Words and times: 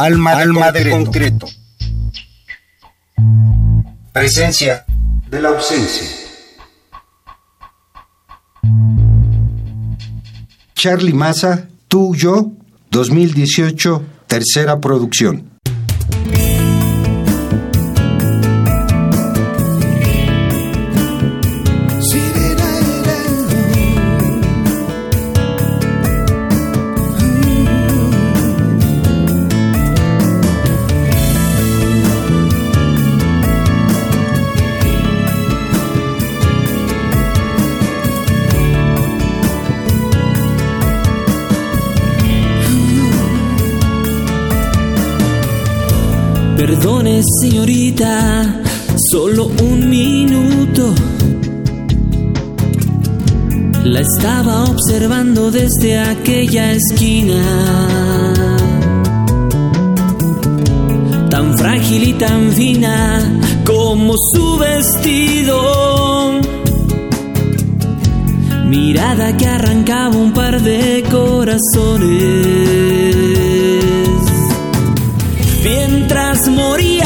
Alma, 0.00 0.70
de, 0.70 0.90
concreto. 0.90 1.48
Presencia 4.12 4.84
de 5.28 5.42
la 5.42 5.48
ausencia. 5.48 6.06
Charlie 10.74 11.12
Massa, 11.12 11.68
tú, 11.88 12.14
yo, 12.14 12.52
2018, 12.92 14.04
tercera 14.28 14.78
producción. 14.78 15.47
Señorita, 47.22 48.62
solo 49.10 49.50
un 49.60 49.90
minuto. 49.90 50.94
La 53.82 54.00
estaba 54.00 54.64
observando 54.64 55.50
desde 55.50 55.98
aquella 55.98 56.72
esquina. 56.72 57.42
Tan 61.28 61.58
frágil 61.58 62.04
y 62.04 62.12
tan 62.12 62.52
fina 62.52 63.40
como 63.66 64.14
su 64.32 64.56
vestido. 64.58 66.40
Mirada 68.66 69.36
que 69.36 69.46
arrancaba 69.46 70.16
un 70.16 70.32
par 70.32 70.62
de 70.62 71.02
corazones 71.10 72.78
mientras 76.08 76.48
moría 76.48 76.97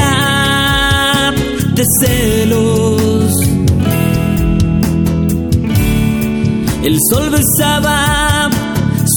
celos. 2.00 3.32
El 6.82 6.98
sol 7.10 7.30
besaba 7.30 8.50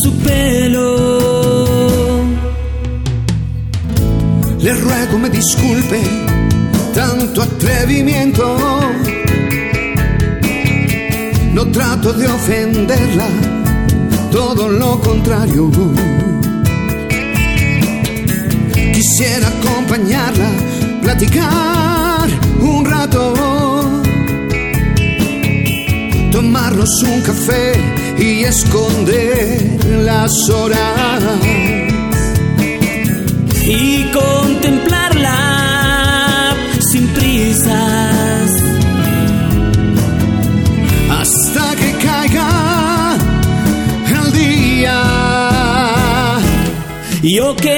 su 0.01 0.11
pelo. 0.19 1.45
Le 4.59 4.73
ruego 4.73 5.19
me 5.19 5.29
disculpe 5.29 6.01
tanto 6.93 7.41
atrevimiento. 7.41 8.57
No 11.53 11.65
trato 11.71 12.11
de 12.11 12.27
ofenderla, 12.27 13.27
todo 14.29 14.67
lo 14.67 14.99
contrario 14.99 15.71
Quisiera 18.93 19.47
acompañarla, 19.47 20.49
platicar 21.01 21.74
tomarnos 26.85 27.03
un 27.03 27.21
café 27.21 27.73
y 28.17 28.43
esconder 28.43 29.79
las 30.03 30.49
horas 30.49 31.23
y 33.67 34.03
contemplarla 34.11 36.55
sin 36.91 37.07
prisas 37.07 38.51
hasta 41.09 41.75
que 41.75 41.91
caiga 42.05 43.17
el 44.23 44.31
día. 44.33 45.01
Yo 47.23 47.55
quedaría 47.55 47.74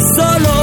solo 0.00 0.53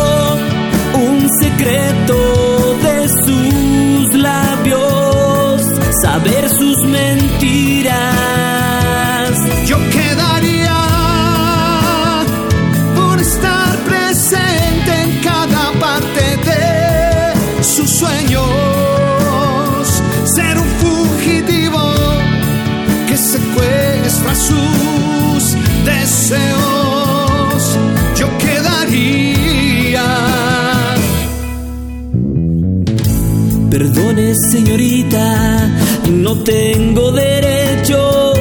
Señorita, 34.51 35.69
no 36.09 36.37
tengo 36.43 37.11
derecho. 37.11 38.33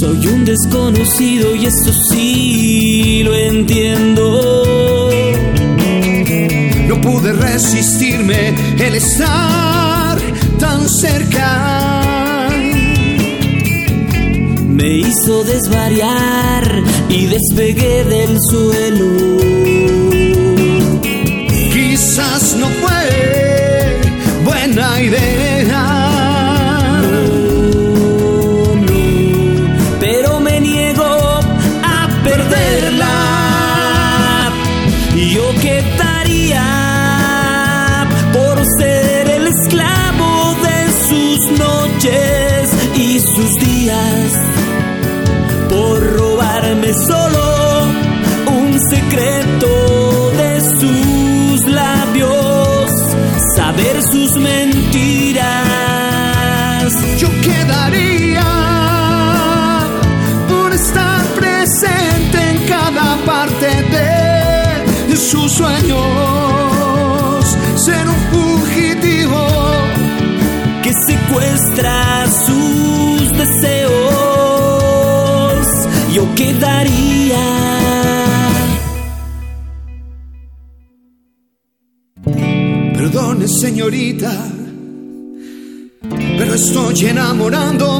Soy 0.00 0.26
un 0.26 0.44
desconocido 0.44 1.54
y 1.54 1.66
eso 1.66 1.92
sí 2.10 3.22
lo 3.24 3.34
entiendo. 3.34 5.10
No 6.88 7.00
pude 7.00 7.32
resistirme 7.32 8.54
el 8.78 8.94
estar 8.94 10.18
tan 10.58 10.88
cerca 10.88 11.82
me 14.82 14.98
hizo 14.98 15.44
desvariar 15.44 16.82
y 17.08 17.26
despegué 17.26 18.04
del 18.04 18.36
suelo. 18.50 20.11
No 22.42 22.68
fue 22.68 23.51
señorita, 83.72 84.30
pero 86.36 86.54
estoy 86.54 87.06
enamorándome 87.06 87.91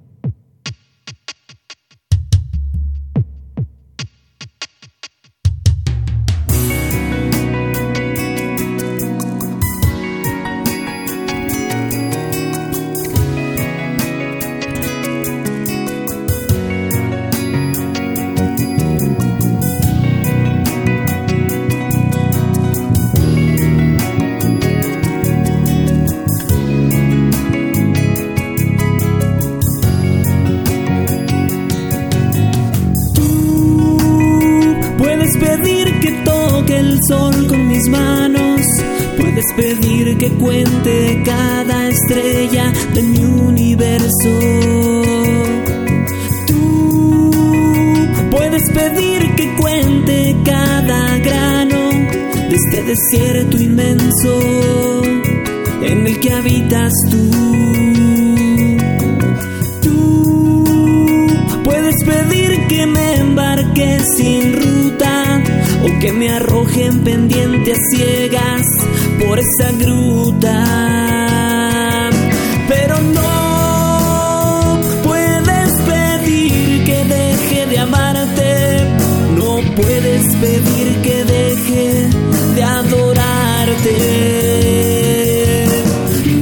sol 37.07 37.47
con 37.47 37.67
mis 37.67 37.87
manos. 37.89 38.61
Puedes 39.17 39.45
pedir 39.55 40.17
que 40.17 40.29
cuente 40.31 41.21
cada 41.25 41.89
estrella 41.89 42.71
de 42.93 43.03
mi 43.03 43.23
universo. 43.23 44.29
Tú 46.47 47.31
puedes 48.31 48.63
pedir 48.71 49.35
que 49.35 49.55
cuente 49.55 50.35
cada 50.43 51.17
grano 51.19 51.89
de 52.49 52.55
este 52.55 52.83
desierto 52.83 53.57
inmenso 53.57 55.01
en 55.81 56.07
el 56.07 56.19
que 56.19 56.33
habitas 56.33 56.93
tú. 57.09 57.31
Tú 59.81 60.63
puedes 61.63 61.95
pedir 62.03 62.67
que 62.67 62.85
me 62.85 63.15
embarque 63.15 63.99
sin 64.17 64.53
ruido 64.53 64.68
o 65.83 65.99
que 65.99 66.11
me 66.11 66.29
arrojen 66.29 67.03
pendientes 67.03 67.77
ciegas 67.91 68.65
por 69.19 69.39
esa 69.39 69.71
gruta. 69.77 70.65
Pero 72.67 72.99
no 73.01 74.79
puedes 75.03 75.71
pedir 75.81 76.83
que 76.83 77.05
deje 77.05 77.65
de 77.67 77.79
amarte, 77.79 78.87
no 79.35 79.59
puedes 79.75 80.35
pedir 80.35 81.01
que 81.01 81.23
deje 81.25 82.09
de 82.55 82.63
adorarte. 82.63 83.97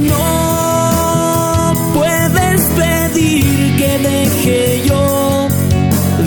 No 0.02 1.72
puedes 1.94 2.60
pedir 2.82 3.76
que 3.76 3.98
deje 3.98 4.82
yo 4.86 5.48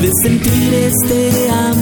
de 0.02 0.10
sentir 0.24 0.74
este 0.74 1.50
amor 1.50 1.81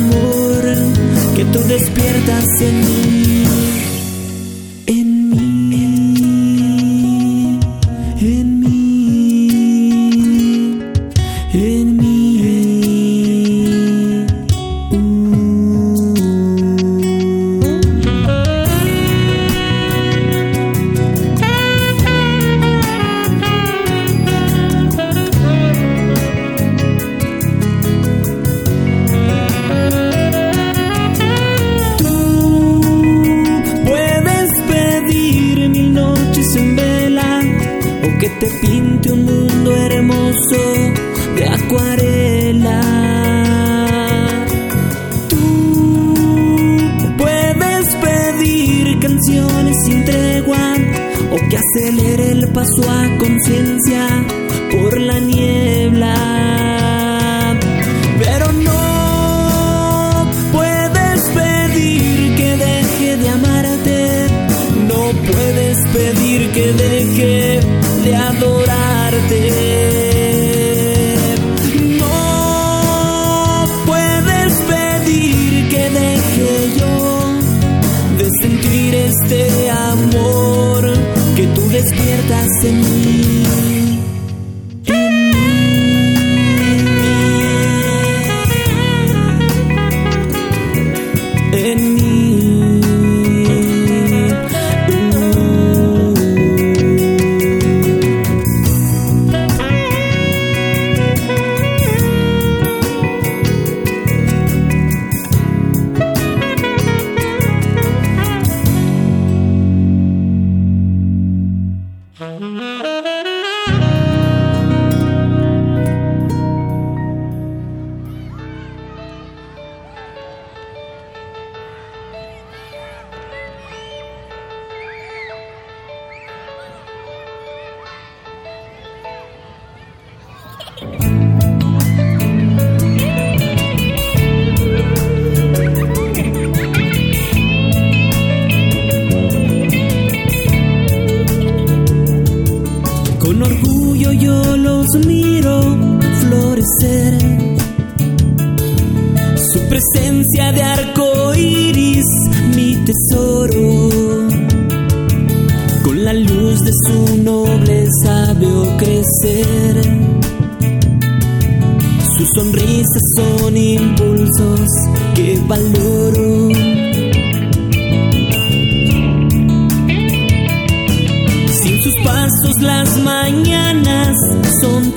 tú 1.52 1.64
despiertas 1.64 2.46
en 2.62 2.80
mí. 2.80 3.59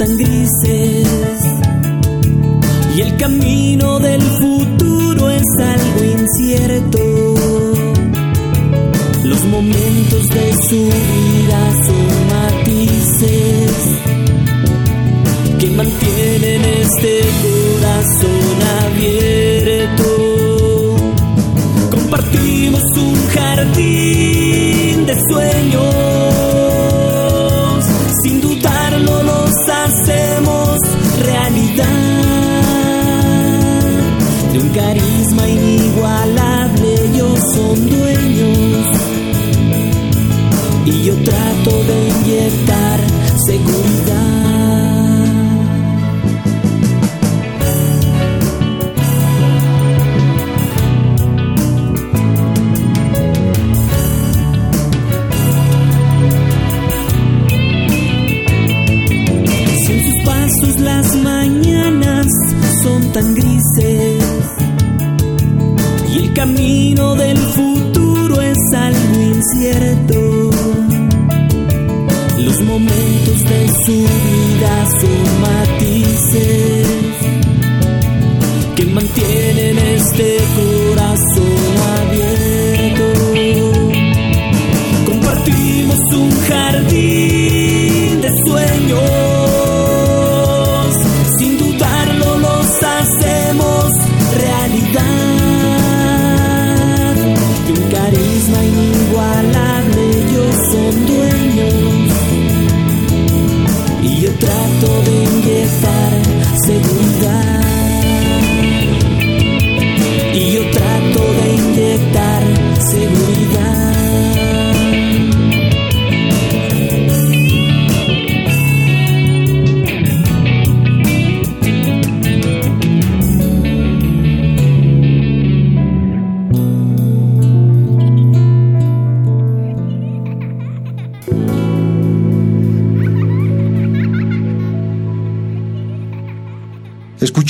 tan. 0.07 0.32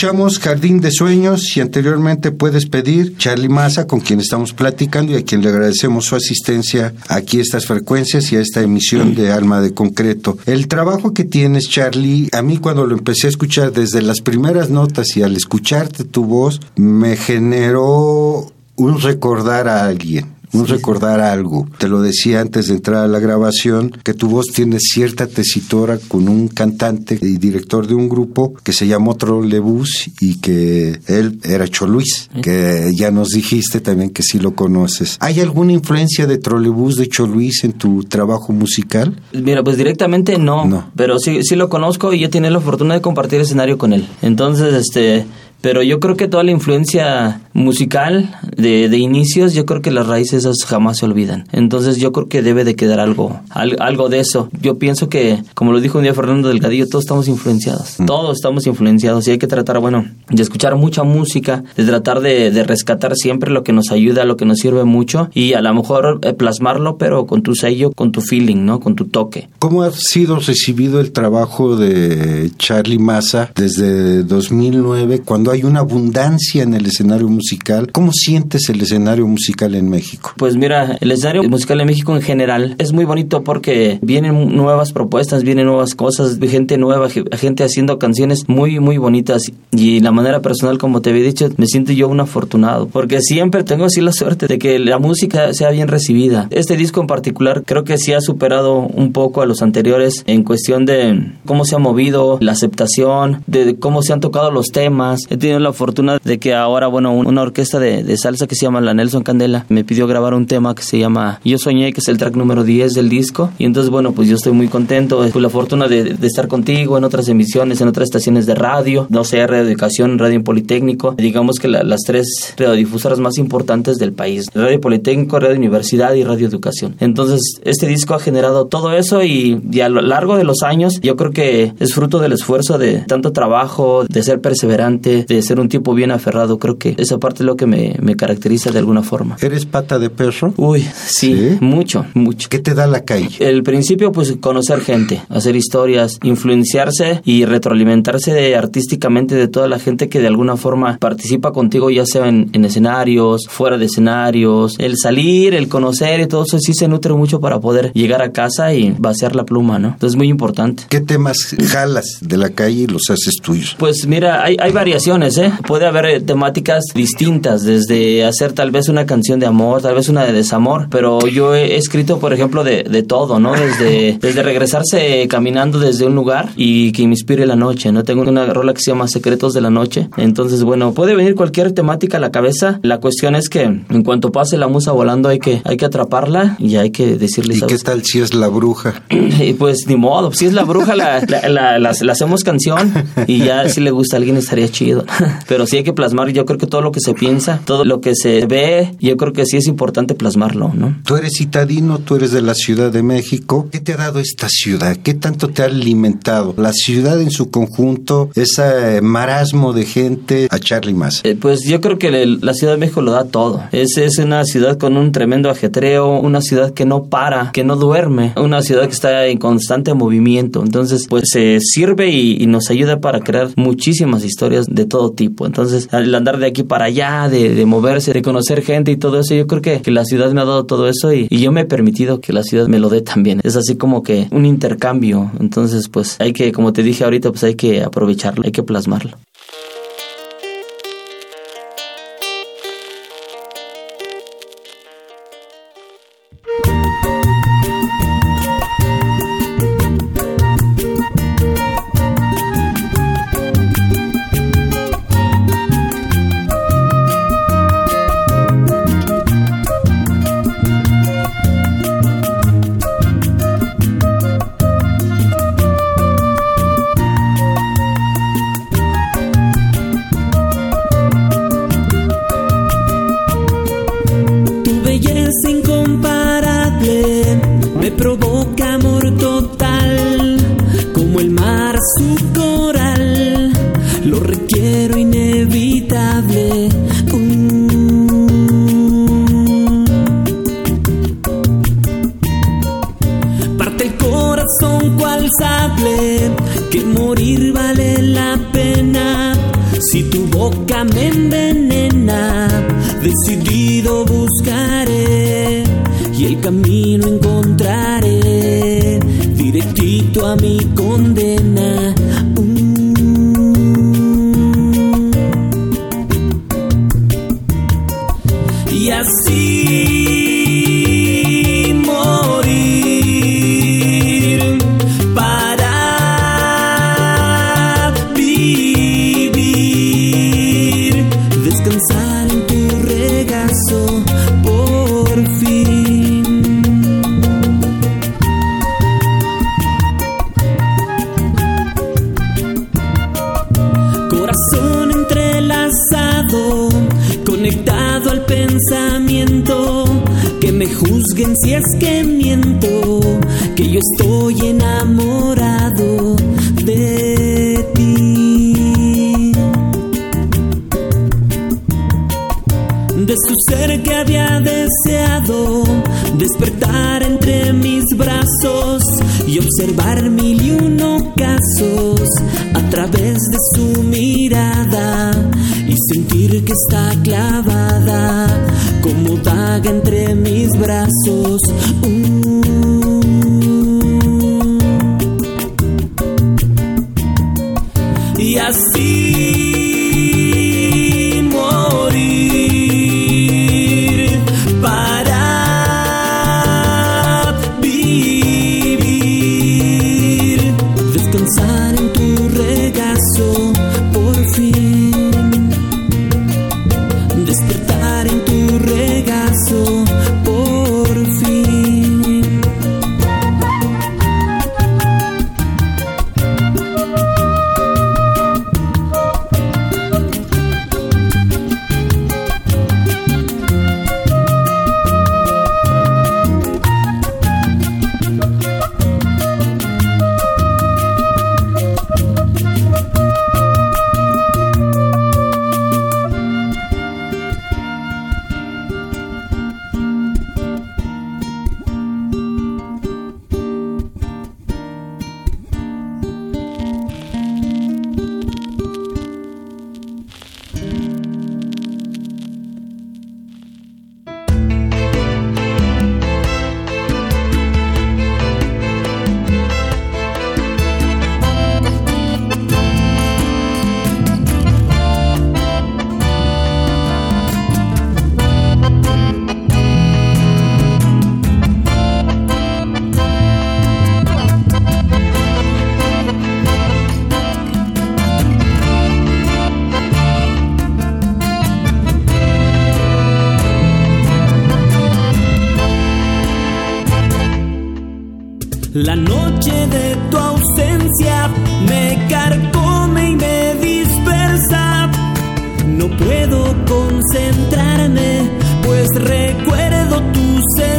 Escuchamos 0.02 0.40
Jardín 0.40 0.80
de 0.80 0.90
Sueños 0.90 1.56
y 1.56 1.60
anteriormente 1.60 2.32
puedes 2.32 2.66
pedir 2.66 3.16
Charlie 3.18 3.48
Massa, 3.48 3.86
con 3.86 4.00
quien 4.00 4.18
estamos 4.18 4.52
platicando 4.52 5.12
y 5.12 5.14
a 5.14 5.24
quien 5.24 5.42
le 5.42 5.48
agradecemos 5.48 6.06
su 6.06 6.16
asistencia 6.16 6.92
aquí 7.06 7.38
a 7.38 7.42
estas 7.42 7.66
frecuencias 7.66 8.32
y 8.32 8.36
a 8.36 8.40
esta 8.40 8.62
emisión 8.62 9.14
de 9.14 9.30
Alma 9.30 9.60
de 9.60 9.74
Concreto. 9.74 10.38
El 10.44 10.66
trabajo 10.66 11.14
que 11.14 11.22
tienes, 11.22 11.68
Charlie, 11.68 12.28
a 12.32 12.42
mí 12.42 12.58
cuando 12.58 12.84
lo 12.84 12.96
empecé 12.96 13.28
a 13.28 13.30
escuchar 13.30 13.70
desde 13.70 14.02
las 14.02 14.22
primeras 14.22 14.70
notas 14.70 15.16
y 15.16 15.22
al 15.22 15.36
escucharte 15.36 16.02
tu 16.02 16.24
voz, 16.24 16.60
me 16.74 17.16
generó 17.16 18.52
un 18.74 19.00
recordar 19.00 19.68
a 19.68 19.84
alguien 19.84 20.31
un 20.52 20.66
recordar 20.66 21.20
algo. 21.20 21.66
Te 21.78 21.88
lo 21.88 22.02
decía 22.02 22.40
antes 22.40 22.66
de 22.68 22.74
entrar 22.74 23.04
a 23.04 23.08
la 23.08 23.18
grabación, 23.18 23.90
que 24.04 24.14
tu 24.14 24.28
voz 24.28 24.46
tiene 24.46 24.78
cierta 24.80 25.26
tesitura 25.26 25.98
con 26.08 26.28
un 26.28 26.48
cantante 26.48 27.18
y 27.20 27.38
director 27.38 27.86
de 27.86 27.94
un 27.94 28.08
grupo 28.08 28.54
que 28.62 28.72
se 28.72 28.86
llamó 28.86 29.16
Trolebús 29.16 30.10
y 30.20 30.36
que 30.36 31.00
él 31.06 31.38
era 31.44 31.66
Choluis, 31.68 32.28
que 32.42 32.90
ya 32.94 33.10
nos 33.10 33.28
dijiste 33.30 33.80
también 33.80 34.10
que 34.10 34.22
sí 34.22 34.38
lo 34.38 34.54
conoces. 34.54 35.16
¿Hay 35.20 35.40
alguna 35.40 35.72
influencia 35.72 36.26
de 36.26 36.38
Trolebús, 36.38 36.96
de 36.96 37.08
Choluis 37.08 37.64
en 37.64 37.72
tu 37.72 38.04
trabajo 38.04 38.52
musical? 38.52 39.20
Mira, 39.32 39.62
pues 39.62 39.76
directamente 39.76 40.38
no, 40.38 40.66
No. 40.66 40.90
pero 40.96 41.18
sí, 41.18 41.42
sí 41.42 41.56
lo 41.56 41.68
conozco 41.68 42.12
y 42.12 42.18
yo 42.20 42.30
tenía 42.30 42.50
la 42.50 42.60
fortuna 42.60 42.94
de 42.94 43.00
compartir 43.00 43.40
escenario 43.40 43.78
con 43.78 43.92
él. 43.92 44.06
Entonces, 44.22 44.74
este, 44.74 45.24
pero 45.62 45.82
yo 45.82 45.98
creo 46.00 46.16
que 46.16 46.28
toda 46.28 46.42
la 46.44 46.50
influencia 46.50 47.40
musical 47.54 48.34
de, 48.56 48.88
de 48.88 48.98
inicios, 48.98 49.54
yo 49.54 49.64
creo 49.64 49.80
que 49.80 49.90
las 49.90 50.06
raíces 50.06 50.40
esas 50.44 50.64
jamás 50.66 50.98
se 50.98 51.06
olvidan. 51.06 51.44
Entonces 51.52 51.96
yo 51.96 52.12
creo 52.12 52.28
que 52.28 52.42
debe 52.42 52.64
de 52.64 52.74
quedar 52.76 53.00
algo, 53.00 53.40
al- 53.50 53.76
algo 53.80 54.08
de 54.08 54.20
eso. 54.20 54.48
Yo 54.60 54.78
pienso 54.78 55.08
que, 55.08 55.42
como 55.54 55.72
lo 55.72 55.80
dijo 55.80 55.98
un 55.98 56.04
día 56.04 56.12
Fernando 56.14 56.48
Delgadillo, 56.48 56.88
todos 56.88 57.04
estamos 57.04 57.28
influenciados. 57.28 57.96
Todos 58.06 58.36
estamos 58.36 58.66
influenciados 58.66 59.26
y 59.28 59.30
hay 59.32 59.38
que 59.38 59.46
tratar, 59.46 59.78
bueno, 59.80 60.04
de 60.28 60.42
escuchar 60.42 60.76
mucha 60.76 61.04
música, 61.04 61.62
de 61.76 61.84
tratar 61.84 62.20
de, 62.20 62.50
de 62.50 62.64
rescatar 62.64 63.14
siempre 63.14 63.50
lo 63.52 63.62
que 63.62 63.72
nos 63.72 63.92
ayuda, 63.92 64.24
lo 64.24 64.36
que 64.36 64.44
nos 64.44 64.58
sirve 64.58 64.84
mucho 64.84 65.30
y 65.32 65.52
a 65.54 65.60
lo 65.62 65.72
mejor 65.74 66.18
eh, 66.22 66.32
plasmarlo, 66.32 66.96
pero 66.98 67.26
con 67.26 67.42
tu 67.42 67.54
sello, 67.54 67.92
con 67.92 68.10
tu 68.10 68.20
feeling, 68.20 68.64
¿no? 68.64 68.80
Con 68.80 68.96
tu 68.96 69.04
toque. 69.04 69.48
¿Cómo 69.60 69.82
ha 69.84 69.92
sido 69.92 70.36
recibido 70.40 71.00
el 71.00 71.12
trabajo 71.12 71.76
de 71.76 72.50
Charlie 72.58 72.98
Massa 72.98 73.52
desde 73.54 74.24
2009, 74.24 75.20
cuando 75.24 75.51
hay 75.52 75.64
una 75.64 75.80
abundancia 75.80 76.62
en 76.62 76.74
el 76.74 76.86
escenario 76.86 77.28
musical? 77.28 77.90
¿Cómo 77.92 78.12
sientes 78.12 78.68
el 78.68 78.80
escenario 78.80 79.26
musical 79.26 79.74
en 79.74 79.88
México? 79.88 80.32
Pues 80.36 80.56
mira, 80.56 80.96
el 81.00 81.10
escenario 81.12 81.42
musical 81.44 81.80
en 81.80 81.86
México 81.86 82.14
en 82.16 82.22
general 82.22 82.74
es 82.78 82.92
muy 82.92 83.04
bonito 83.04 83.42
porque 83.44 83.98
vienen 84.02 84.54
nuevas 84.56 84.92
propuestas, 84.92 85.42
vienen 85.44 85.66
nuevas 85.66 85.94
cosas, 85.94 86.38
gente 86.40 86.78
nueva, 86.78 87.08
ge- 87.08 87.24
gente 87.38 87.64
haciendo 87.64 87.98
canciones 87.98 88.44
muy, 88.48 88.80
muy 88.80 88.98
bonitas. 88.98 89.52
Y 89.70 90.00
la 90.00 90.10
manera 90.12 90.40
personal, 90.40 90.78
como 90.78 91.00
te 91.02 91.10
había 91.10 91.22
dicho, 91.24 91.48
me 91.56 91.66
siento 91.66 91.92
yo 91.92 92.08
un 92.08 92.20
afortunado 92.20 92.86
porque 92.88 93.20
siempre 93.22 93.64
tengo 93.64 93.84
así 93.84 94.00
la 94.00 94.12
suerte 94.12 94.46
de 94.46 94.58
que 94.58 94.78
la 94.78 94.98
música 94.98 95.52
sea 95.54 95.70
bien 95.70 95.88
recibida. 95.88 96.48
Este 96.50 96.76
disco 96.76 97.00
en 97.00 97.06
particular 97.06 97.62
creo 97.64 97.84
que 97.84 97.98
sí 97.98 98.12
ha 98.12 98.20
superado 98.20 98.78
un 98.80 99.12
poco 99.12 99.42
a 99.42 99.46
los 99.46 99.62
anteriores 99.62 100.24
en 100.26 100.42
cuestión 100.44 100.84
de 100.86 101.32
cómo 101.46 101.64
se 101.64 101.74
ha 101.74 101.78
movido, 101.78 102.38
la 102.40 102.52
aceptación, 102.52 103.42
de 103.46 103.76
cómo 103.76 104.02
se 104.02 104.12
han 104.12 104.20
tocado 104.20 104.50
los 104.50 104.68
temas. 104.68 105.20
Tenido 105.42 105.58
la 105.58 105.72
fortuna 105.72 106.18
de 106.22 106.38
que 106.38 106.54
ahora, 106.54 106.86
bueno, 106.86 107.12
un- 107.12 107.26
una 107.26 107.42
orquesta 107.42 107.80
de, 107.80 108.16
salsa 108.16 108.46
que 108.46 108.54
se 108.54 108.64
llama 108.64 108.80
La 108.80 108.94
Nelson 108.94 109.24
Candela 109.24 109.66
me 109.68 109.82
pidió 109.82 110.06
grabar 110.06 110.34
un 110.34 110.46
tema 110.46 110.72
que 110.74 110.84
se 110.84 110.98
llama 111.00 111.40
Yo 111.44 111.58
Soñé, 111.58 111.92
que 111.92 111.98
es 112.00 112.06
el 112.06 112.16
track 112.16 112.36
número 112.36 112.62
10 112.62 112.94
del 112.94 113.08
disco. 113.08 113.50
Y 113.58 113.64
entonces, 113.64 113.90
bueno, 113.90 114.12
pues 114.12 114.28
yo 114.28 114.36
estoy 114.36 114.52
muy 114.52 114.68
contento. 114.68 115.16
Tuve 115.32 115.42
la 115.42 115.48
fortuna 115.50 115.88
de, 115.88 116.04
de 116.14 116.26
estar 116.28 116.46
contigo 116.46 116.96
en 116.96 117.02
otras 117.02 117.26
emisiones, 117.28 117.80
en 117.80 117.88
otras 117.88 118.04
estaciones 118.04 118.46
de 118.46 118.54
radio, 118.54 119.06
no 119.10 119.24
sé, 119.24 119.44
Radio 119.46 119.64
Educación, 119.68 120.18
Radio 120.18 120.44
Politécnico. 120.44 121.16
Digamos 121.18 121.56
que 121.58 121.66
la- 121.66 121.82
las 121.82 122.02
tres 122.06 122.54
radiodifusoras 122.56 123.18
más 123.18 123.36
importantes 123.38 123.96
del 123.96 124.12
país. 124.12 124.46
Radio 124.54 124.80
Politécnico, 124.80 125.40
Radio 125.40 125.56
Universidad 125.56 126.14
y 126.14 126.22
Radio 126.22 126.46
Educación. 126.46 126.94
Entonces, 127.00 127.40
este 127.64 127.88
disco 127.88 128.14
ha 128.14 128.20
generado 128.20 128.66
todo 128.66 128.92
eso 128.92 129.24
y, 129.24 129.60
y 129.72 129.80
a 129.80 129.88
lo 129.88 130.02
largo 130.02 130.36
de 130.36 130.44
los 130.44 130.62
años 130.62 131.00
yo 131.02 131.16
creo 131.16 131.32
que 131.32 131.72
es 131.80 131.94
fruto 131.94 132.20
del 132.20 132.32
esfuerzo 132.32 132.78
de 132.78 132.98
tanto 133.08 133.32
trabajo, 133.32 134.04
de 134.08 134.22
ser 134.22 134.40
perseverante, 134.40 135.21
de 135.26 135.42
ser 135.42 135.60
un 135.60 135.68
tipo 135.68 135.94
bien 135.94 136.10
aferrado. 136.10 136.58
Creo 136.58 136.78
que 136.78 136.94
esa 136.98 137.18
parte 137.18 137.42
es 137.42 137.46
lo 137.46 137.56
que 137.56 137.66
me, 137.66 137.96
me 138.00 138.16
caracteriza 138.16 138.70
de 138.70 138.78
alguna 138.78 139.02
forma. 139.02 139.36
¿Eres 139.40 139.66
pata 139.66 139.98
de 139.98 140.10
perro? 140.10 140.54
Uy, 140.56 140.82
sí, 141.06 141.34
¿Sí? 141.34 141.56
mucho, 141.60 142.04
mucho. 142.14 142.48
¿Qué 142.48 142.58
te 142.58 142.74
da 142.74 142.86
la 142.86 143.04
calle? 143.04 143.28
El 143.40 143.62
principio, 143.62 144.12
pues 144.12 144.34
conocer 144.40 144.80
gente, 144.80 145.22
hacer 145.28 145.56
historias, 145.56 146.18
influenciarse 146.22 147.22
y 147.24 147.44
retroalimentarse 147.44 148.32
de- 148.32 148.56
artísticamente 148.56 149.34
de 149.34 149.48
toda 149.48 149.68
la 149.68 149.78
gente 149.78 150.08
que 150.08 150.20
de 150.20 150.26
alguna 150.26 150.56
forma 150.56 150.98
participa 150.98 151.52
contigo, 151.52 151.90
ya 151.90 152.04
sea 152.06 152.28
en, 152.28 152.50
en 152.52 152.64
escenarios, 152.64 153.46
fuera 153.48 153.78
de 153.78 153.86
escenarios, 153.86 154.76
el 154.78 154.96
salir, 154.96 155.54
el 155.54 155.68
conocer 155.68 156.20
y 156.20 156.26
todo 156.26 156.44
eso 156.44 156.58
sí 156.58 156.74
se 156.74 156.88
nutre 156.88 157.14
mucho 157.14 157.40
para 157.40 157.60
poder 157.60 157.92
llegar 157.94 158.22
a 158.22 158.32
casa 158.32 158.74
y 158.74 158.94
vaciar 158.98 159.34
la 159.36 159.44
pluma, 159.44 159.78
¿no? 159.78 159.88
Entonces 159.88 160.12
es 160.12 160.16
muy 160.16 160.28
importante. 160.28 160.84
¿Qué 160.88 161.00
temas 161.00 161.36
jalas 161.68 162.18
de 162.20 162.36
la 162.36 162.50
calle 162.50 162.82
y 162.82 162.86
los 162.86 163.02
haces 163.10 163.36
tuyos? 163.42 163.76
Pues 163.78 164.06
mira, 164.06 164.42
hay, 164.44 164.56
hay 164.60 164.72
variaciones, 164.72 165.02
¿eh? 165.20 165.52
Puede 165.66 165.86
haber 165.86 166.06
eh, 166.06 166.20
temáticas 166.20 166.84
distintas, 166.94 167.62
desde 167.64 168.24
hacer 168.24 168.52
tal 168.52 168.70
vez 168.70 168.88
una 168.88 169.04
canción 169.06 169.38
de 169.40 169.46
amor, 169.46 169.82
tal 169.82 169.94
vez 169.94 170.08
una 170.08 170.24
de 170.24 170.32
desamor, 170.32 170.86
pero 170.90 171.26
yo 171.26 171.54
he 171.54 171.76
escrito, 171.76 172.18
por 172.18 172.32
ejemplo, 172.32 172.64
de, 172.64 172.84
de 172.84 173.02
todo, 173.02 173.38
¿no? 173.38 173.52
Desde, 173.52 174.18
desde 174.20 174.42
regresarse 174.42 175.26
caminando 175.28 175.78
desde 175.78 176.06
un 176.06 176.14
lugar 176.14 176.48
y 176.56 176.92
que 176.92 177.02
me 177.02 177.10
inspire 177.14 177.46
la 177.46 177.56
noche, 177.56 177.92
¿no? 177.92 178.04
Tengo 178.04 178.22
una 178.22 178.46
rola 178.46 178.72
que 178.74 178.80
se 178.80 178.90
llama 178.90 179.08
Secretos 179.08 179.52
de 179.52 179.60
la 179.60 179.70
Noche, 179.70 180.08
entonces, 180.16 180.62
bueno, 180.62 180.92
puede 180.94 181.14
venir 181.14 181.34
cualquier 181.34 181.72
temática 181.72 182.16
a 182.16 182.20
la 182.20 182.30
cabeza, 182.30 182.80
la 182.82 182.98
cuestión 182.98 183.34
es 183.34 183.48
que 183.48 183.62
en 183.62 184.02
cuanto 184.04 184.32
pase 184.32 184.56
la 184.56 184.68
musa 184.68 184.92
volando 184.92 185.28
hay 185.28 185.38
que, 185.38 185.60
hay 185.64 185.76
que 185.76 185.84
atraparla 185.84 186.56
y 186.58 186.76
hay 186.76 186.90
que 186.90 187.16
decirle, 187.18 187.54
¿Y 187.54 187.60
qué 187.60 187.66
¿sabes? 187.78 187.82
tal 187.84 188.04
si 188.04 188.20
es 188.20 188.34
la 188.34 188.48
bruja? 188.48 189.02
Y 189.42 189.54
pues 189.54 189.86
ni 189.86 189.96
modo, 189.96 190.32
si 190.32 190.46
es 190.46 190.52
la 190.52 190.62
bruja 190.64 190.94
la, 190.94 191.20
la, 191.26 191.48
la- 191.48 191.78
la- 191.78 191.92
la 192.00 192.12
hacemos 192.12 192.44
canción 192.44 192.92
y 193.26 193.38
ya 193.38 193.68
si 193.68 193.80
le 193.80 193.90
gusta 193.90 194.16
a 194.16 194.18
alguien 194.18 194.36
estaría 194.36 194.68
chido. 194.68 195.01
Pero 195.48 195.66
sí 195.66 195.78
hay 195.78 195.84
que 195.84 195.92
plasmar, 195.92 196.30
yo 196.30 196.44
creo 196.44 196.58
que 196.58 196.66
todo 196.66 196.80
lo 196.80 196.92
que 196.92 197.00
se 197.00 197.14
piensa, 197.14 197.60
todo 197.64 197.84
lo 197.84 198.00
que 198.00 198.14
se 198.14 198.46
ve, 198.46 198.94
yo 199.00 199.16
creo 199.16 199.32
que 199.32 199.46
sí 199.46 199.56
es 199.56 199.66
importante 199.66 200.14
plasmarlo, 200.14 200.72
¿no? 200.74 200.96
Tú 201.04 201.16
eres 201.16 201.32
citadino, 201.36 201.98
tú 201.98 202.16
eres 202.16 202.32
de 202.32 202.42
la 202.42 202.54
Ciudad 202.54 202.90
de 202.92 203.02
México. 203.02 203.68
¿Qué 203.70 203.80
te 203.80 203.92
ha 203.92 203.96
dado 203.96 204.20
esta 204.20 204.48
ciudad? 204.48 204.96
¿Qué 204.96 205.14
tanto 205.14 205.48
te 205.48 205.62
ha 205.62 205.66
alimentado? 205.66 206.54
La 206.56 206.72
ciudad 206.72 207.20
en 207.20 207.30
su 207.30 207.50
conjunto, 207.50 208.30
ese 208.34 209.00
marasmo 209.02 209.72
de 209.72 209.84
gente 209.84 210.48
a 210.50 210.58
Charlie 210.58 210.94
Massa. 210.94 211.22
Eh, 211.24 211.36
Pues 211.40 211.64
yo 211.64 211.80
creo 211.80 211.98
que 211.98 212.10
la 212.26 212.54
Ciudad 212.54 212.74
de 212.74 212.78
México 212.78 213.02
lo 213.02 213.12
da 213.12 213.24
todo. 213.24 213.62
Es, 213.72 213.96
es 213.96 214.18
una 214.18 214.44
ciudad 214.44 214.78
con 214.78 214.96
un 214.96 215.12
tremendo 215.12 215.50
ajetreo, 215.50 216.18
una 216.20 216.40
ciudad 216.40 216.72
que 216.72 216.84
no 216.84 217.04
para, 217.04 217.50
que 217.52 217.64
no 217.64 217.76
duerme, 217.76 218.32
una 218.36 218.62
ciudad 218.62 218.86
que 218.86 218.92
está 218.94 219.26
en 219.26 219.38
constante 219.38 219.94
movimiento. 219.94 220.62
Entonces, 220.62 221.06
pues 221.08 221.24
se 221.30 221.58
sirve 221.60 222.10
y, 222.10 222.42
y 222.42 222.46
nos 222.46 222.70
ayuda 222.70 223.00
para 223.00 223.20
crear 223.20 223.50
muchísimas 223.56 224.24
historias 224.24 224.66
de 224.66 224.84
todo 224.92 225.12
tipo. 225.12 225.46
Entonces, 225.46 225.88
al 225.90 226.14
andar 226.14 226.38
de 226.38 226.46
aquí 226.46 226.64
para 226.64 226.84
allá, 226.84 227.30
de, 227.30 227.64
moverse, 227.64 228.12
de 228.12 228.20
conocer 228.20 228.60
gente 228.62 228.90
y 228.90 228.98
todo 228.98 229.20
eso, 229.20 229.34
yo 229.34 229.46
creo 229.46 229.62
que, 229.62 229.80
que 229.80 229.90
la 229.90 230.04
ciudad 230.04 230.30
me 230.32 230.42
ha 230.42 230.44
dado 230.44 230.66
todo 230.66 230.86
eso 230.86 231.14
y, 231.14 231.26
y, 231.30 231.40
yo 231.40 231.50
me 231.50 231.62
he 231.62 231.64
permitido 231.64 232.20
que 232.20 232.34
la 232.34 232.42
ciudad 232.42 232.66
me 232.68 232.78
lo 232.78 232.90
dé 232.90 233.00
también. 233.00 233.40
Es 233.42 233.56
así 233.56 233.76
como 233.76 234.02
que 234.02 234.28
un 234.30 234.44
intercambio. 234.44 235.30
Entonces, 235.40 235.88
pues 235.88 236.16
hay 236.20 236.34
que, 236.34 236.52
como 236.52 236.74
te 236.74 236.82
dije 236.82 237.04
ahorita, 237.04 237.30
pues 237.30 237.42
hay 237.42 237.54
que 237.54 237.82
aprovecharlo, 237.82 238.44
hay 238.44 238.52
que 238.52 238.62
plasmarlo. 238.62 239.16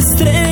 Una 0.04 0.43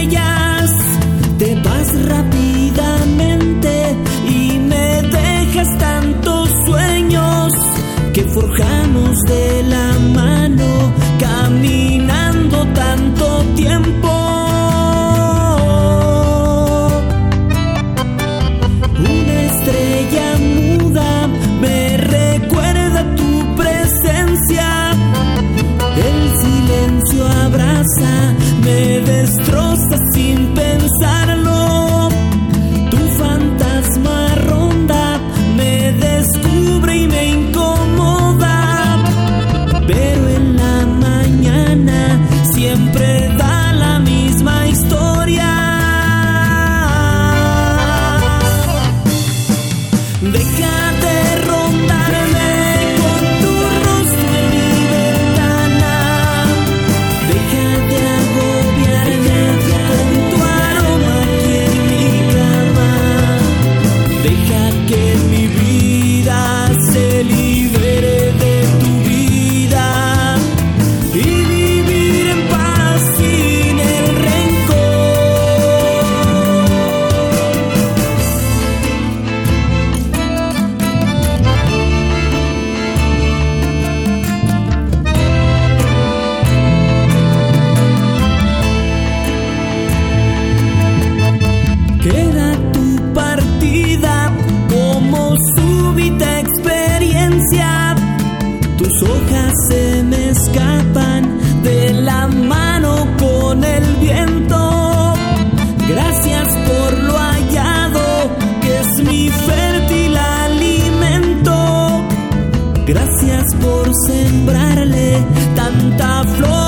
por 114.46 114.54
sembrarle 114.54 115.24
tanta 115.56 116.24
flor 116.24 116.61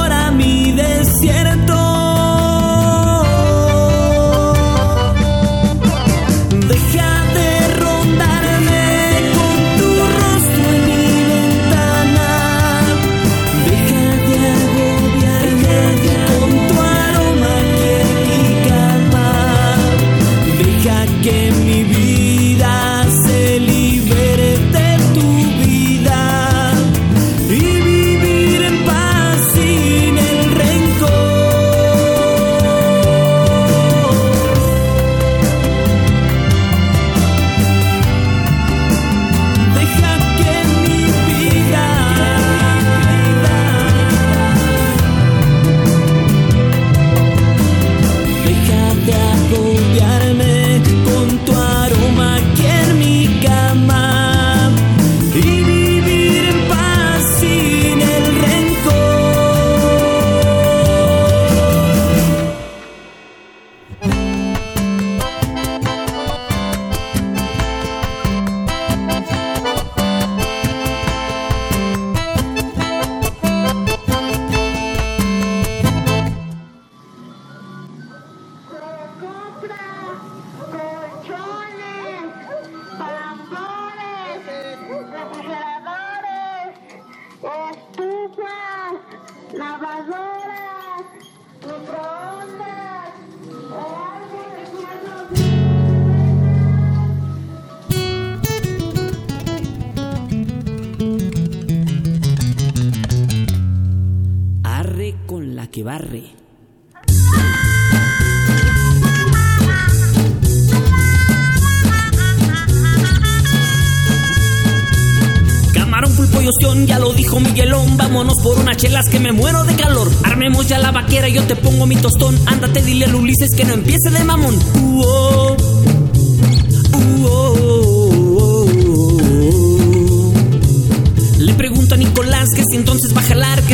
Camarón, 115.74 116.16
pulpo 116.16 116.42
y 116.42 116.48
oción, 116.48 116.88
ya 116.88 117.00
lo 117.00 117.14
dijo 117.14 117.40
Miguelón. 117.40 117.98
Vámonos 117.98 118.36
por 118.42 118.58
unas 118.58 118.78
chelas 118.78 119.08
que 119.10 119.20
me 119.20 119.32
muero 119.32 119.64
de 119.64 119.76
calor. 119.76 120.10
Armemos 120.24 120.68
ya 120.68 120.78
la 120.80 120.92
vaquera, 120.92 121.30
yo 121.30 121.44
te 121.44 121.56
pongo 121.56 121.86
mi 121.86 121.96
tostón. 121.96 122.38
Ándate, 122.48 122.82
dile 122.82 123.06
al 123.06 123.16
Ulises 123.16 123.56
que 123.56 123.66
no 123.66 123.74
empiece 123.74 124.10
de 124.10 124.24
mamón. 124.24 124.56
Uh, 124.76 125.02
oh. 125.06 125.73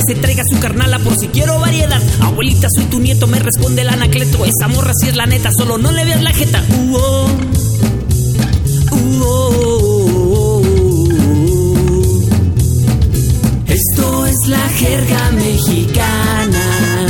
Se 0.05 0.15
traiga 0.15 0.43
su 0.49 0.59
carnala 0.59 0.99
por 0.99 1.15
si 1.17 1.27
quiero 1.27 1.59
variedad. 1.59 2.01
Abuelita, 2.21 2.67
soy 2.73 2.85
tu 2.85 2.99
nieto, 2.99 3.27
me 3.27 3.39
responde 3.39 3.81
el 3.81 3.89
anacleto. 3.89 4.45
Esa 4.45 4.67
morra 4.67 4.93
si 4.99 5.09
es 5.09 5.15
la 5.15 5.25
neta, 5.25 5.51
solo 5.51 5.77
no 5.77 5.91
le 5.91 6.05
veas 6.05 6.21
la 6.21 6.31
jeta. 6.31 6.63
Uh, 6.69 6.95
oh. 6.95 7.29
Uh, 8.91 9.23
oh, 9.23 9.53
oh, 9.61 10.11
oh, 10.35 10.61
oh. 10.61 10.99
Esto 13.67 14.25
es 14.25 14.37
la 14.47 14.69
jerga 14.69 15.31
mexicana. 15.31 17.07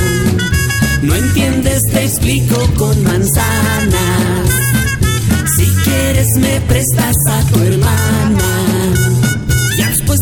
No 1.02 1.16
entiendes, 1.16 1.82
te 1.92 2.04
explico 2.04 2.68
con 2.78 3.04
manzanas. 3.04 4.50
Si 5.58 5.66
quieres, 5.84 6.28
me 6.38 6.62
prestas 6.62 7.16
a 7.28 7.44
tu 7.52 7.60
hermana. 7.64 8.79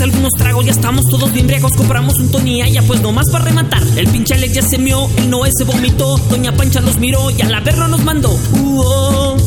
Algunos 0.02 0.32
tragos 0.34 0.66
ya 0.66 0.72
estamos 0.72 1.06
todos 1.10 1.32
bien 1.34 1.48
briagos 1.48 1.74
Compramos 1.74 2.16
un 2.20 2.30
tonía 2.32 2.68
ya 2.70 2.82
pues 2.84 3.02
nomás 3.02 3.30
para 3.32 3.46
rematar. 3.46 3.82
El 3.96 4.08
pinche 4.08 4.36
Alex 4.36 4.54
ya 4.54 4.62
se 4.62 4.78
mió, 4.78 5.10
el 5.18 5.30
Noé 5.30 5.50
se 5.58 5.64
vomitó. 5.64 6.18
Doña 6.30 6.52
Pancha 6.52 6.82
los 6.82 6.98
miró 6.98 7.32
y 7.32 7.42
a 7.42 7.50
la 7.50 7.60
verla 7.62 7.88
nos 7.88 8.04
mandó. 8.04 8.32
Uh, 8.32 8.82
oh. 8.84 9.38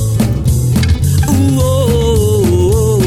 Uh, 1.29 1.61
oh, 1.61 2.43
oh. 2.43 3.01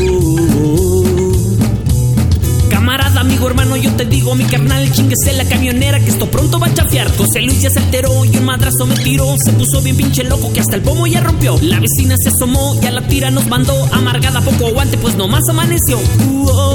Camarada, 2.69 3.21
amigo, 3.21 3.47
hermano, 3.47 3.75
yo 3.77 3.91
te 3.93 4.05
digo 4.05 4.35
Mi 4.35 4.43
carnal, 4.45 4.91
chinguese 4.91 5.33
la 5.33 5.45
camionera 5.45 5.99
Que 5.99 6.09
esto 6.09 6.29
pronto 6.29 6.59
va 6.59 6.67
a 6.67 6.73
chafiar. 6.73 7.09
José 7.15 7.41
Luis 7.41 7.61
ya 7.61 7.69
se 7.69 7.79
alteró 7.79 8.25
y 8.25 8.37
un 8.37 8.45
madrazo 8.45 8.85
me 8.85 8.95
tiró. 8.95 9.35
Se 9.43 9.51
puso 9.53 9.81
bien 9.81 9.97
pinche 9.97 10.23
loco 10.23 10.51
que 10.53 10.59
hasta 10.59 10.75
el 10.75 10.81
pomo 10.81 11.07
ya 11.07 11.21
rompió. 11.21 11.57
La 11.61 11.79
vecina 11.79 12.15
se 12.17 12.29
asomó 12.29 12.77
y 12.81 12.85
a 12.85 12.91
la 12.91 13.01
tira 13.07 13.31
nos 13.31 13.47
mandó. 13.47 13.73
Amargada 13.91 14.41
poco 14.41 14.67
aguante 14.67 14.97
pues 14.97 15.15
nomás 15.15 15.43
amaneció. 15.49 15.97
Uh, 15.97 16.49
oh. 16.49 16.72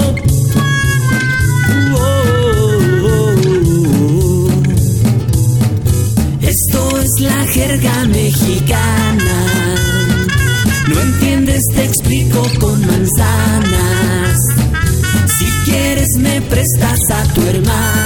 La 7.20 7.46
jerga 7.46 8.04
mexicana. 8.06 9.74
No 10.88 11.00
entiendes, 11.00 11.62
te 11.74 11.84
explico 11.84 12.42
con 12.60 12.80
manzanas. 12.86 14.36
Si 15.38 15.70
quieres, 15.70 16.08
me 16.18 16.40
prestas 16.42 17.00
a 17.10 17.22
tu 17.34 17.42
hermana. 17.42 17.97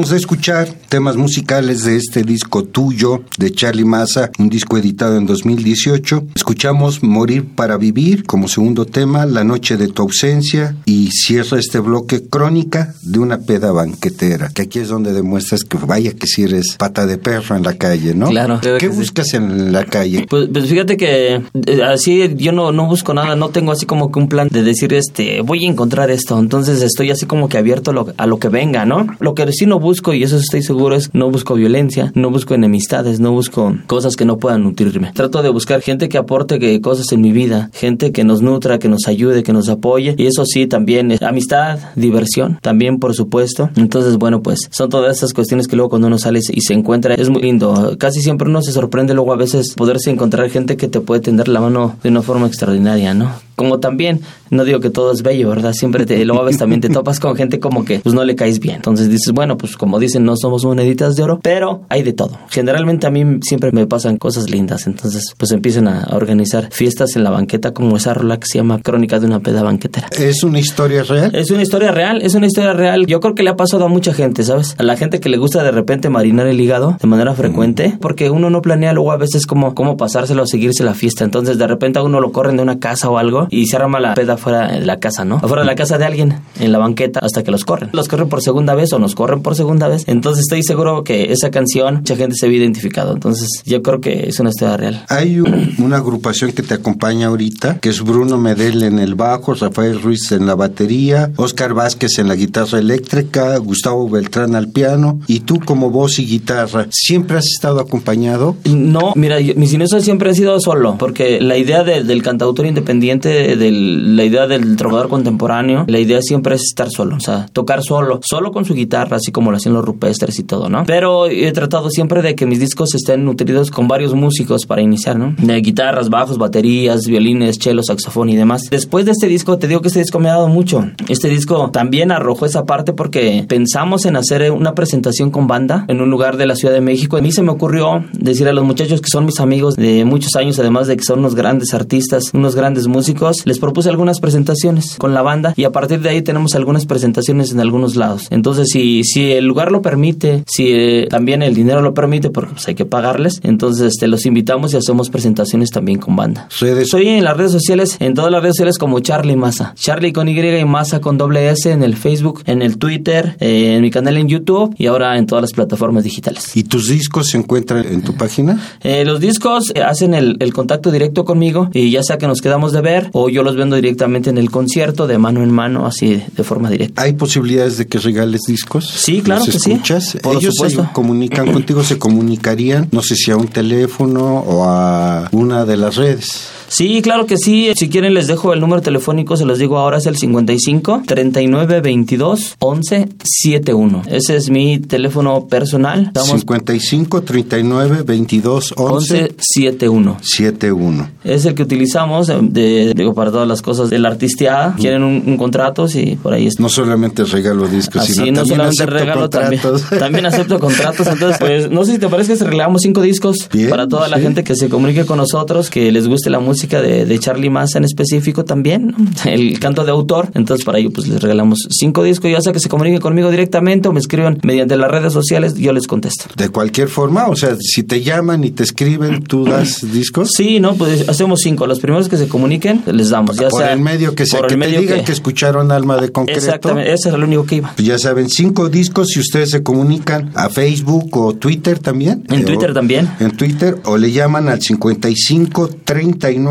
Acabamos 0.00 0.10
de 0.12 0.16
escuchar 0.16 0.66
temas 0.90 1.16
musicales 1.16 1.84
de 1.84 1.96
este 1.96 2.24
disco 2.24 2.64
tuyo 2.64 3.22
de 3.38 3.52
Charlie 3.52 3.84
Massa, 3.84 4.30
un 4.40 4.48
disco 4.48 4.76
editado 4.76 5.16
en 5.16 5.24
2018. 5.24 6.24
Escuchamos 6.34 7.04
Morir 7.04 7.46
para 7.54 7.76
Vivir 7.76 8.24
como 8.24 8.48
segundo 8.48 8.84
tema, 8.86 9.24
La 9.24 9.44
Noche 9.44 9.76
de 9.76 9.86
tu 9.86 10.02
Ausencia 10.02 10.74
y 10.84 11.10
cierra 11.12 11.60
este 11.60 11.78
bloque 11.78 12.24
Crónica 12.28 12.92
de 13.02 13.20
una 13.20 13.38
peda 13.38 13.70
banquetera, 13.70 14.50
que 14.52 14.62
aquí 14.62 14.80
es 14.80 14.88
donde 14.88 15.12
demuestras 15.12 15.62
que 15.62 15.78
vaya 15.78 16.12
que 16.12 16.26
si 16.26 16.42
eres 16.42 16.74
pata 16.76 17.06
de 17.06 17.18
perro 17.18 17.54
en 17.54 17.62
la 17.62 17.74
calle, 17.74 18.12
¿no? 18.12 18.28
Claro. 18.28 18.60
¿Qué 18.60 18.88
buscas 18.88 19.32
en 19.34 19.72
la 19.72 19.84
calle? 19.84 20.26
Pues, 20.28 20.48
pues 20.52 20.66
fíjate 20.66 20.96
que 20.96 21.40
eh, 21.66 21.82
así 21.84 22.34
yo 22.36 22.50
no, 22.50 22.72
no 22.72 22.86
busco 22.86 23.14
nada, 23.14 23.36
no 23.36 23.50
tengo 23.50 23.70
así 23.70 23.86
como 23.86 24.10
que 24.10 24.18
un 24.18 24.28
plan 24.28 24.48
de 24.48 24.64
decir, 24.64 24.92
este, 24.92 25.40
voy 25.42 25.66
a 25.66 25.68
encontrar 25.68 26.10
esto. 26.10 26.36
Entonces 26.36 26.82
estoy 26.82 27.12
así 27.12 27.26
como 27.26 27.48
que 27.48 27.58
abierto 27.58 27.92
a 27.92 27.94
lo, 27.94 28.12
a 28.16 28.26
lo 28.26 28.40
que 28.40 28.48
venga, 28.48 28.84
¿no? 28.84 29.06
Lo 29.20 29.36
que 29.36 29.50
sí 29.52 29.66
no 29.66 29.78
busco, 29.78 30.12
y 30.14 30.24
eso 30.24 30.36
estoy 30.36 30.64
seguro, 30.64 30.79
es 30.88 31.10
no 31.12 31.30
busco 31.30 31.54
violencia, 31.54 32.10
no 32.14 32.30
busco 32.30 32.54
enemistades, 32.54 33.20
no 33.20 33.32
busco 33.32 33.76
cosas 33.86 34.16
que 34.16 34.24
no 34.24 34.38
puedan 34.38 34.64
nutrirme. 34.64 35.12
Trato 35.14 35.42
de 35.42 35.50
buscar 35.50 35.82
gente 35.82 36.08
que 36.08 36.18
aporte 36.18 36.58
que 36.58 36.80
cosas 36.80 37.12
en 37.12 37.20
mi 37.20 37.32
vida, 37.32 37.70
gente 37.72 38.12
que 38.12 38.24
nos 38.24 38.42
nutra, 38.42 38.78
que 38.78 38.88
nos 38.88 39.06
ayude, 39.06 39.42
que 39.42 39.52
nos 39.52 39.68
apoye. 39.68 40.14
Y 40.16 40.26
eso 40.26 40.44
sí, 40.46 40.66
también 40.66 41.12
es 41.12 41.22
amistad, 41.22 41.78
diversión, 41.96 42.58
también 42.62 42.98
por 42.98 43.14
supuesto. 43.14 43.70
Entonces, 43.76 44.16
bueno, 44.16 44.42
pues 44.42 44.68
son 44.70 44.88
todas 44.88 45.18
esas 45.18 45.32
cuestiones 45.32 45.68
que 45.68 45.76
luego 45.76 45.90
cuando 45.90 46.08
uno 46.08 46.18
sale 46.18 46.40
y 46.50 46.60
se 46.62 46.74
encuentra, 46.74 47.14
es 47.14 47.28
muy 47.28 47.42
lindo. 47.42 47.96
Casi 47.98 48.22
siempre 48.22 48.48
uno 48.48 48.62
se 48.62 48.72
sorprende 48.72 49.14
luego 49.14 49.32
a 49.32 49.36
veces 49.36 49.74
poderse 49.76 50.10
encontrar 50.10 50.48
gente 50.48 50.76
que 50.76 50.88
te 50.88 51.00
puede 51.00 51.20
tender 51.20 51.48
la 51.48 51.60
mano 51.60 51.96
de 52.02 52.08
una 52.08 52.22
forma 52.22 52.46
extraordinaria, 52.46 53.14
¿no? 53.14 53.32
Como 53.56 53.78
también, 53.78 54.20
no 54.50 54.64
digo 54.64 54.80
que 54.80 54.90
todo 54.90 55.12
es 55.12 55.22
bello, 55.22 55.48
¿verdad? 55.48 55.72
Siempre 55.72 56.06
te, 56.06 56.20
a 56.20 56.42
veces 56.42 56.58
también 56.58 56.80
te 56.80 56.88
topas 56.88 57.20
con 57.20 57.36
gente 57.36 57.60
como 57.60 57.84
que 57.84 58.00
pues 58.00 58.14
no 58.14 58.24
le 58.24 58.34
caes 58.36 58.60
bien. 58.60 58.76
Entonces 58.76 59.08
dices, 59.08 59.32
bueno, 59.32 59.56
pues 59.56 59.76
como 59.76 59.98
dicen, 59.98 60.24
no 60.24 60.36
somos 60.36 60.64
moneditas 60.64 61.16
de 61.16 61.22
oro, 61.22 61.40
pero 61.42 61.82
hay 61.88 62.02
de 62.02 62.12
todo. 62.12 62.38
Generalmente 62.50 63.06
a 63.06 63.10
mí 63.10 63.24
siempre 63.42 63.72
me 63.72 63.86
pasan 63.86 64.16
cosas 64.16 64.50
lindas, 64.50 64.86
entonces 64.86 65.34
pues 65.36 65.52
empiezan 65.52 65.88
a 65.88 66.08
organizar 66.12 66.68
fiestas 66.70 67.16
en 67.16 67.24
la 67.24 67.30
banqueta 67.30 67.72
como 67.72 67.96
esa 67.96 68.14
rola 68.14 68.38
que 68.38 68.46
se 68.46 68.58
llama 68.58 68.80
Crónica 68.80 69.20
de 69.20 69.26
una 69.26 69.40
peda 69.40 69.62
banquetera. 69.62 70.08
¿Es 70.18 70.42
una 70.42 70.58
historia 70.58 71.02
real? 71.02 71.34
Es 71.34 71.50
una 71.50 71.62
historia 71.62 71.92
real, 71.92 72.22
es 72.22 72.34
una 72.34 72.46
historia 72.46 72.72
real. 72.72 73.06
Yo 73.06 73.20
creo 73.20 73.34
que 73.34 73.42
le 73.42 73.50
ha 73.50 73.56
pasado 73.56 73.84
a 73.84 73.88
mucha 73.88 74.12
gente, 74.14 74.42
¿sabes? 74.42 74.74
A 74.78 74.82
la 74.82 74.96
gente 74.96 75.20
que 75.20 75.28
le 75.28 75.36
gusta 75.36 75.62
de 75.62 75.70
repente 75.70 76.08
marinar 76.08 76.46
el 76.46 76.60
hígado 76.60 76.96
de 77.00 77.06
manera 77.06 77.34
frecuente, 77.34 77.96
porque 78.00 78.30
uno 78.30 78.50
no 78.50 78.62
planea 78.62 78.92
luego 78.92 79.12
a 79.12 79.16
veces 79.16 79.46
como 79.46 79.74
cómo 79.74 79.96
pasárselo 79.96 80.42
o 80.42 80.46
seguirse 80.46 80.84
la 80.84 80.94
fiesta. 80.94 81.24
Entonces 81.24 81.58
de 81.58 81.66
repente 81.66 81.98
a 81.98 82.02
uno 82.02 82.20
lo 82.20 82.32
corren 82.32 82.56
de 82.56 82.62
una 82.62 82.78
casa 82.78 83.08
o 83.10 83.18
algo 83.18 83.46
y 83.50 83.66
se 83.66 83.76
arma 83.76 84.00
la 84.00 84.14
peda 84.14 84.36
fuera 84.40 84.72
de 84.72 84.84
la 84.84 84.98
casa, 84.98 85.24
¿no? 85.24 85.36
Afuera 85.36 85.62
de 85.62 85.66
la 85.66 85.74
casa 85.76 85.98
de 85.98 86.04
alguien, 86.04 86.40
en 86.58 86.72
la 86.72 86.78
banqueta, 86.78 87.20
hasta 87.22 87.42
que 87.44 87.50
los 87.50 87.64
corren. 87.64 87.90
Los 87.92 88.08
corren 88.08 88.28
por 88.28 88.42
segunda 88.42 88.74
vez 88.74 88.92
o 88.92 88.98
nos 88.98 89.14
corren 89.14 89.42
por 89.42 89.54
segunda 89.54 89.86
vez. 89.88 90.04
Entonces 90.08 90.42
estoy 90.42 90.62
seguro 90.62 91.04
que 91.04 91.32
esa 91.32 91.50
canción, 91.50 91.96
mucha 91.96 92.16
gente 92.16 92.34
se 92.36 92.48
ve 92.48 92.54
identificado. 92.54 93.12
Entonces 93.12 93.48
yo 93.64 93.82
creo 93.82 94.00
que 94.00 94.28
es 94.28 94.40
una 94.40 94.50
historia 94.50 94.76
real. 94.76 95.04
Hay 95.08 95.38
un- 95.40 95.74
una 95.78 95.98
agrupación 95.98 96.52
que 96.52 96.62
te 96.62 96.74
acompaña 96.74 97.28
ahorita, 97.28 97.78
que 97.80 97.90
es 97.90 98.02
Bruno 98.02 98.38
Medel 98.38 98.82
en 98.82 98.98
el 98.98 99.14
bajo, 99.14 99.54
Rafael 99.54 100.00
Ruiz 100.00 100.32
en 100.32 100.46
la 100.46 100.54
batería, 100.54 101.30
Oscar 101.36 101.74
Vázquez 101.74 102.18
en 102.18 102.28
la 102.28 102.34
guitarra 102.34 102.78
eléctrica, 102.78 103.56
Gustavo 103.58 104.08
Beltrán 104.08 104.54
al 104.54 104.68
piano, 104.68 105.20
y 105.26 105.40
tú 105.40 105.60
como 105.64 105.90
voz 105.90 106.18
y 106.18 106.26
guitarra. 106.26 106.86
¿Siempre 106.90 107.36
has 107.38 107.46
estado 107.46 107.80
acompañado? 107.80 108.56
No, 108.64 109.12
mira, 109.16 109.40
yo- 109.40 109.54
mis 109.56 109.72
inicios 109.72 110.02
siempre 110.04 110.30
han 110.30 110.34
sido 110.36 110.58
solo, 110.60 110.96
porque 110.98 111.40
la 111.40 111.56
idea 111.56 111.84
de- 111.84 112.04
del 112.04 112.22
cantautor 112.22 112.66
independiente, 112.66 113.56
del- 113.56 114.16
la 114.16 114.24
idea 114.24 114.29
del 114.30 114.76
trovador 114.76 115.08
contemporáneo, 115.08 115.84
la 115.86 115.98
idea 115.98 116.20
siempre 116.22 116.54
es 116.54 116.62
estar 116.62 116.88
solo, 116.90 117.16
o 117.16 117.20
sea, 117.20 117.46
tocar 117.52 117.82
solo, 117.82 118.20
solo 118.22 118.52
con 118.52 118.64
su 118.64 118.74
guitarra, 118.74 119.16
así 119.16 119.32
como 119.32 119.50
lo 119.50 119.56
hacían 119.56 119.74
los 119.74 119.84
rupestres 119.84 120.38
y 120.38 120.44
todo, 120.44 120.68
¿no? 120.68 120.84
Pero 120.86 121.26
he 121.26 121.50
tratado 121.52 121.90
siempre 121.90 122.22
de 122.22 122.34
que 122.34 122.46
mis 122.46 122.60
discos 122.60 122.94
estén 122.94 123.24
nutridos 123.24 123.70
con 123.70 123.88
varios 123.88 124.14
músicos 124.14 124.66
para 124.66 124.82
iniciar, 124.82 125.18
¿no? 125.18 125.34
De 125.38 125.60
guitarras, 125.60 126.08
bajos, 126.10 126.38
baterías, 126.38 127.06
violines, 127.06 127.58
cello, 127.58 127.82
saxofón 127.82 128.28
y 128.28 128.36
demás. 128.36 128.62
Después 128.70 129.04
de 129.04 129.12
este 129.12 129.26
disco, 129.26 129.58
te 129.58 129.68
digo 129.68 129.80
que 129.80 129.88
este 129.88 130.00
disco 130.00 130.18
me 130.18 130.28
ha 130.28 130.34
dado 130.34 130.48
mucho. 130.48 130.90
Este 131.08 131.28
disco 131.28 131.70
también 131.70 132.12
arrojó 132.12 132.46
esa 132.46 132.64
parte 132.64 132.92
porque 132.92 133.44
pensamos 133.48 134.06
en 134.06 134.16
hacer 134.16 134.50
una 134.52 134.74
presentación 134.74 135.30
con 135.30 135.46
banda 135.46 135.84
en 135.88 136.00
un 136.00 136.10
lugar 136.10 136.36
de 136.36 136.46
la 136.46 136.56
Ciudad 136.56 136.74
de 136.74 136.80
México. 136.80 137.16
A 137.16 137.20
mí 137.20 137.32
se 137.32 137.42
me 137.42 137.50
ocurrió 137.50 138.04
decir 138.12 138.48
a 138.48 138.52
los 138.52 138.64
muchachos 138.64 139.00
que 139.00 139.08
son 139.10 139.26
mis 139.26 139.40
amigos 139.40 139.74
de 139.74 140.04
muchos 140.04 140.36
años, 140.36 140.58
además 140.58 140.86
de 140.86 140.96
que 140.96 141.04
son 141.04 141.20
unos 141.20 141.34
grandes 141.34 141.74
artistas, 141.74 142.30
unos 142.32 142.54
grandes 142.54 142.86
músicos, 142.86 143.46
les 143.46 143.58
propuse 143.58 143.88
algunas 143.88 144.19
presentaciones 144.20 144.96
con 144.96 145.14
la 145.14 145.22
banda 145.22 145.54
y 145.56 145.64
a 145.64 145.72
partir 145.72 146.00
de 146.00 146.10
ahí 146.10 146.22
tenemos 146.22 146.54
algunas 146.54 146.86
presentaciones 146.86 147.52
en 147.52 147.60
algunos 147.60 147.96
lados. 147.96 148.26
Entonces, 148.30 148.68
si, 148.70 149.02
si 149.04 149.32
el 149.32 149.46
lugar 149.46 149.72
lo 149.72 149.82
permite, 149.82 150.44
si 150.46 150.68
eh, 150.72 151.06
también 151.10 151.42
el 151.42 151.54
dinero 151.54 151.80
lo 151.80 151.94
permite, 151.94 152.30
porque 152.30 152.52
pues, 152.52 152.68
hay 152.68 152.74
que 152.74 152.84
pagarles, 152.84 153.40
entonces 153.42 153.94
este, 153.94 154.06
los 154.06 154.26
invitamos 154.26 154.72
y 154.74 154.76
hacemos 154.76 155.10
presentaciones 155.10 155.70
también 155.70 155.98
con 155.98 156.16
banda. 156.16 156.48
Redes 156.60 156.88
Soy 156.88 157.08
en 157.08 157.24
las 157.24 157.36
redes 157.36 157.52
sociales, 157.52 157.96
en 158.00 158.14
todas 158.14 158.30
las 158.30 158.42
redes 158.42 158.56
sociales 158.56 158.78
como 158.78 159.00
Charlie 159.00 159.36
Massa. 159.36 159.74
Charlie 159.76 160.12
con 160.12 160.28
Y 160.28 160.38
y 160.40 160.64
Massa 160.64 161.00
con 161.00 161.18
doble 161.18 161.50
S 161.50 161.70
en 161.70 161.82
el 161.82 161.96
Facebook, 161.96 162.42
en 162.46 162.62
el 162.62 162.78
Twitter, 162.78 163.36
eh, 163.40 163.74
en 163.76 163.82
mi 163.82 163.90
canal 163.90 164.16
en 164.16 164.28
YouTube 164.28 164.74
y 164.78 164.86
ahora 164.86 165.18
en 165.18 165.26
todas 165.26 165.42
las 165.42 165.52
plataformas 165.52 166.04
digitales. 166.04 166.56
¿Y 166.56 166.64
tus 166.64 166.88
discos 166.88 167.30
se 167.30 167.38
encuentran 167.38 167.84
en 167.86 168.02
tu 168.02 168.14
página? 168.14 168.60
Eh, 168.82 169.04
los 169.04 169.20
discos 169.20 169.72
hacen 169.84 170.14
el, 170.14 170.36
el 170.40 170.52
contacto 170.52 170.90
directo 170.90 171.24
conmigo 171.24 171.70
y 171.72 171.90
ya 171.90 172.02
sea 172.02 172.18
que 172.18 172.26
nos 172.26 172.40
quedamos 172.40 172.72
de 172.72 172.80
ver 172.80 173.10
o 173.12 173.28
yo 173.28 173.42
los 173.42 173.56
vendo 173.56 173.76
directamente 173.76 174.09
en 174.16 174.38
el 174.38 174.50
concierto 174.50 175.06
de 175.06 175.18
mano 175.18 175.42
en 175.42 175.50
mano, 175.50 175.86
así 175.86 176.22
de 176.36 176.44
forma 176.44 176.68
directa. 176.70 177.02
¿Hay 177.02 177.12
posibilidades 177.14 177.78
de 177.78 177.86
que 177.86 177.98
regales 177.98 178.42
discos? 178.46 178.88
Sí, 178.88 179.22
claro 179.22 179.40
¿Los 179.44 179.54
que 179.54 179.60
sí. 179.60 179.72
escuchas? 179.72 180.18
Por 180.22 180.36
Ellos 180.36 180.54
supuesto. 180.54 180.84
se 180.84 180.92
comunican 180.92 181.52
contigo, 181.52 181.82
se 181.84 181.98
comunicarían, 181.98 182.88
no 182.92 183.02
sé 183.02 183.14
si 183.16 183.30
a 183.30 183.36
un 183.36 183.48
teléfono 183.48 184.38
o 184.40 184.64
a 184.64 185.28
una 185.32 185.64
de 185.64 185.76
las 185.76 185.96
redes. 185.96 186.48
Sí, 186.70 187.02
claro 187.02 187.26
que 187.26 187.36
sí. 187.36 187.68
Si 187.74 187.88
quieren 187.88 188.14
les 188.14 188.28
dejo 188.28 188.52
el 188.52 188.60
número 188.60 188.80
telefónico, 188.80 189.36
se 189.36 189.44
los 189.44 189.58
digo 189.58 189.76
ahora, 189.76 189.98
es 189.98 190.06
el 190.06 190.16
55 190.16 191.02
39 191.04 191.80
22 191.80 192.56
11 192.60 193.08
71. 193.24 194.02
Ese 194.06 194.36
es 194.36 194.50
mi 194.50 194.78
teléfono 194.78 195.48
personal. 195.48 196.06
Estamos 196.06 196.40
55 196.40 197.22
39 197.22 198.02
22 198.04 198.74
11 198.76 199.14
11 199.14 199.34
71. 199.36 200.18
71. 200.22 201.10
Es 201.24 201.44
el 201.44 201.54
que 201.54 201.64
utilizamos 201.64 202.28
eh, 202.28 202.38
de, 202.40 202.94
digo, 202.94 203.14
para 203.14 203.32
todas 203.32 203.48
las 203.48 203.62
cosas 203.62 203.90
de 203.90 203.98
la 203.98 204.08
artisteada. 204.10 204.76
Quieren 204.78 205.02
un, 205.02 205.24
un 205.26 205.36
contrato, 205.36 205.88
sí, 205.88 206.16
por 206.22 206.34
ahí 206.34 206.46
está. 206.46 206.62
No 206.62 206.68
solamente 206.68 207.24
regalo 207.24 207.66
discos, 207.66 208.02
Así, 208.02 208.12
sino 208.12 208.26
no 208.26 208.32
también 208.34 208.46
solamente 208.46 208.82
acepto 208.82 208.94
regalo, 208.94 209.28
también, 209.28 209.60
contratos. 209.60 209.90
también 209.98 210.26
acepto 210.26 210.58
contratos. 210.60 211.06
Entonces, 211.08 211.38
pues, 211.40 211.68
no 211.68 211.84
sé 211.84 211.94
si 211.94 211.98
te 211.98 212.08
parece 212.08 212.38
que 212.38 212.44
regalamos 212.44 212.82
cinco 212.82 213.02
discos 213.02 213.48
Bien, 213.52 213.70
para 213.70 213.88
toda 213.88 214.06
la 214.06 214.20
gente 214.20 214.44
que 214.44 214.54
se 214.54 214.68
comunique 214.68 215.04
con 215.04 215.16
nosotros, 215.16 215.68
que 215.68 215.90
les 215.90 216.06
guste 216.06 216.30
la 216.30 216.38
música 216.38 216.59
de, 216.68 217.04
de 217.06 217.18
Charlie 217.18 217.50
Massa 217.50 217.78
en 217.78 217.84
específico 217.84 218.44
también, 218.44 218.88
¿no? 218.96 219.30
el 219.30 219.58
canto 219.58 219.84
de 219.84 219.90
autor. 219.90 220.30
Entonces, 220.34 220.64
para 220.64 220.78
ello, 220.78 220.90
pues 220.92 221.08
les 221.08 221.20
regalamos 221.22 221.66
cinco 221.70 222.02
discos, 222.02 222.30
ya 222.30 222.40
sea 222.40 222.52
que 222.52 222.60
se 222.60 222.68
comuniquen 222.68 223.00
conmigo 223.00 223.30
directamente 223.30 223.88
o 223.88 223.92
me 223.92 224.00
escriban 224.00 224.38
mediante 224.42 224.76
las 224.76 224.90
redes 224.90 225.12
sociales, 225.12 225.54
yo 225.54 225.72
les 225.72 225.86
contesto. 225.86 226.24
De 226.36 226.48
cualquier 226.48 226.88
forma, 226.88 227.26
o 227.28 227.36
sea, 227.36 227.56
si 227.58 227.82
te 227.82 228.02
llaman 228.02 228.44
y 228.44 228.50
te 228.50 228.62
escriben, 228.62 229.22
¿tú 229.22 229.44
das 229.44 229.80
discos? 229.92 230.30
Sí, 230.36 230.60
no, 230.60 230.74
pues 230.74 231.08
hacemos 231.08 231.40
cinco. 231.40 231.66
Los 231.66 231.80
primeros 231.80 232.08
que 232.08 232.16
se 232.16 232.28
comuniquen, 232.28 232.82
les 232.92 233.10
damos. 233.10 233.36
Ya 233.36 233.48
por 233.48 233.60
sea 233.62 233.72
el 233.72 233.80
medio 233.80 234.14
que 234.14 234.26
sea, 234.26 234.42
que 234.42 234.56
te 234.56 234.66
digan 234.80 235.04
que... 235.04 235.12
escucharon 235.12 235.72
Alma 235.72 235.96
de 236.00 236.10
Concreto. 236.10 236.38
Exactamente, 236.40 236.92
ese 236.92 237.08
era 237.08 237.18
el 237.18 237.24
único 237.24 237.44
que 237.46 237.56
iba. 237.56 237.72
Pues 237.76 237.86
ya 237.86 237.98
saben, 237.98 238.28
cinco 238.28 238.68
discos 238.68 239.08
si 239.08 239.20
ustedes 239.20 239.50
se 239.50 239.62
comunican 239.62 240.30
a 240.34 240.48
Facebook 240.48 241.16
o 241.16 241.34
Twitter 241.34 241.78
también. 241.78 242.24
En 242.28 242.40
Eh, 242.40 242.44
Twitter 242.44 242.70
o- 242.70 242.74
también. 242.74 243.08
En 243.20 243.30
Twitter 243.32 243.76
o 243.84 243.96
le 243.96 244.12
llaman 244.12 244.48
al 244.48 244.60
55 244.60 245.68
39 245.84 246.49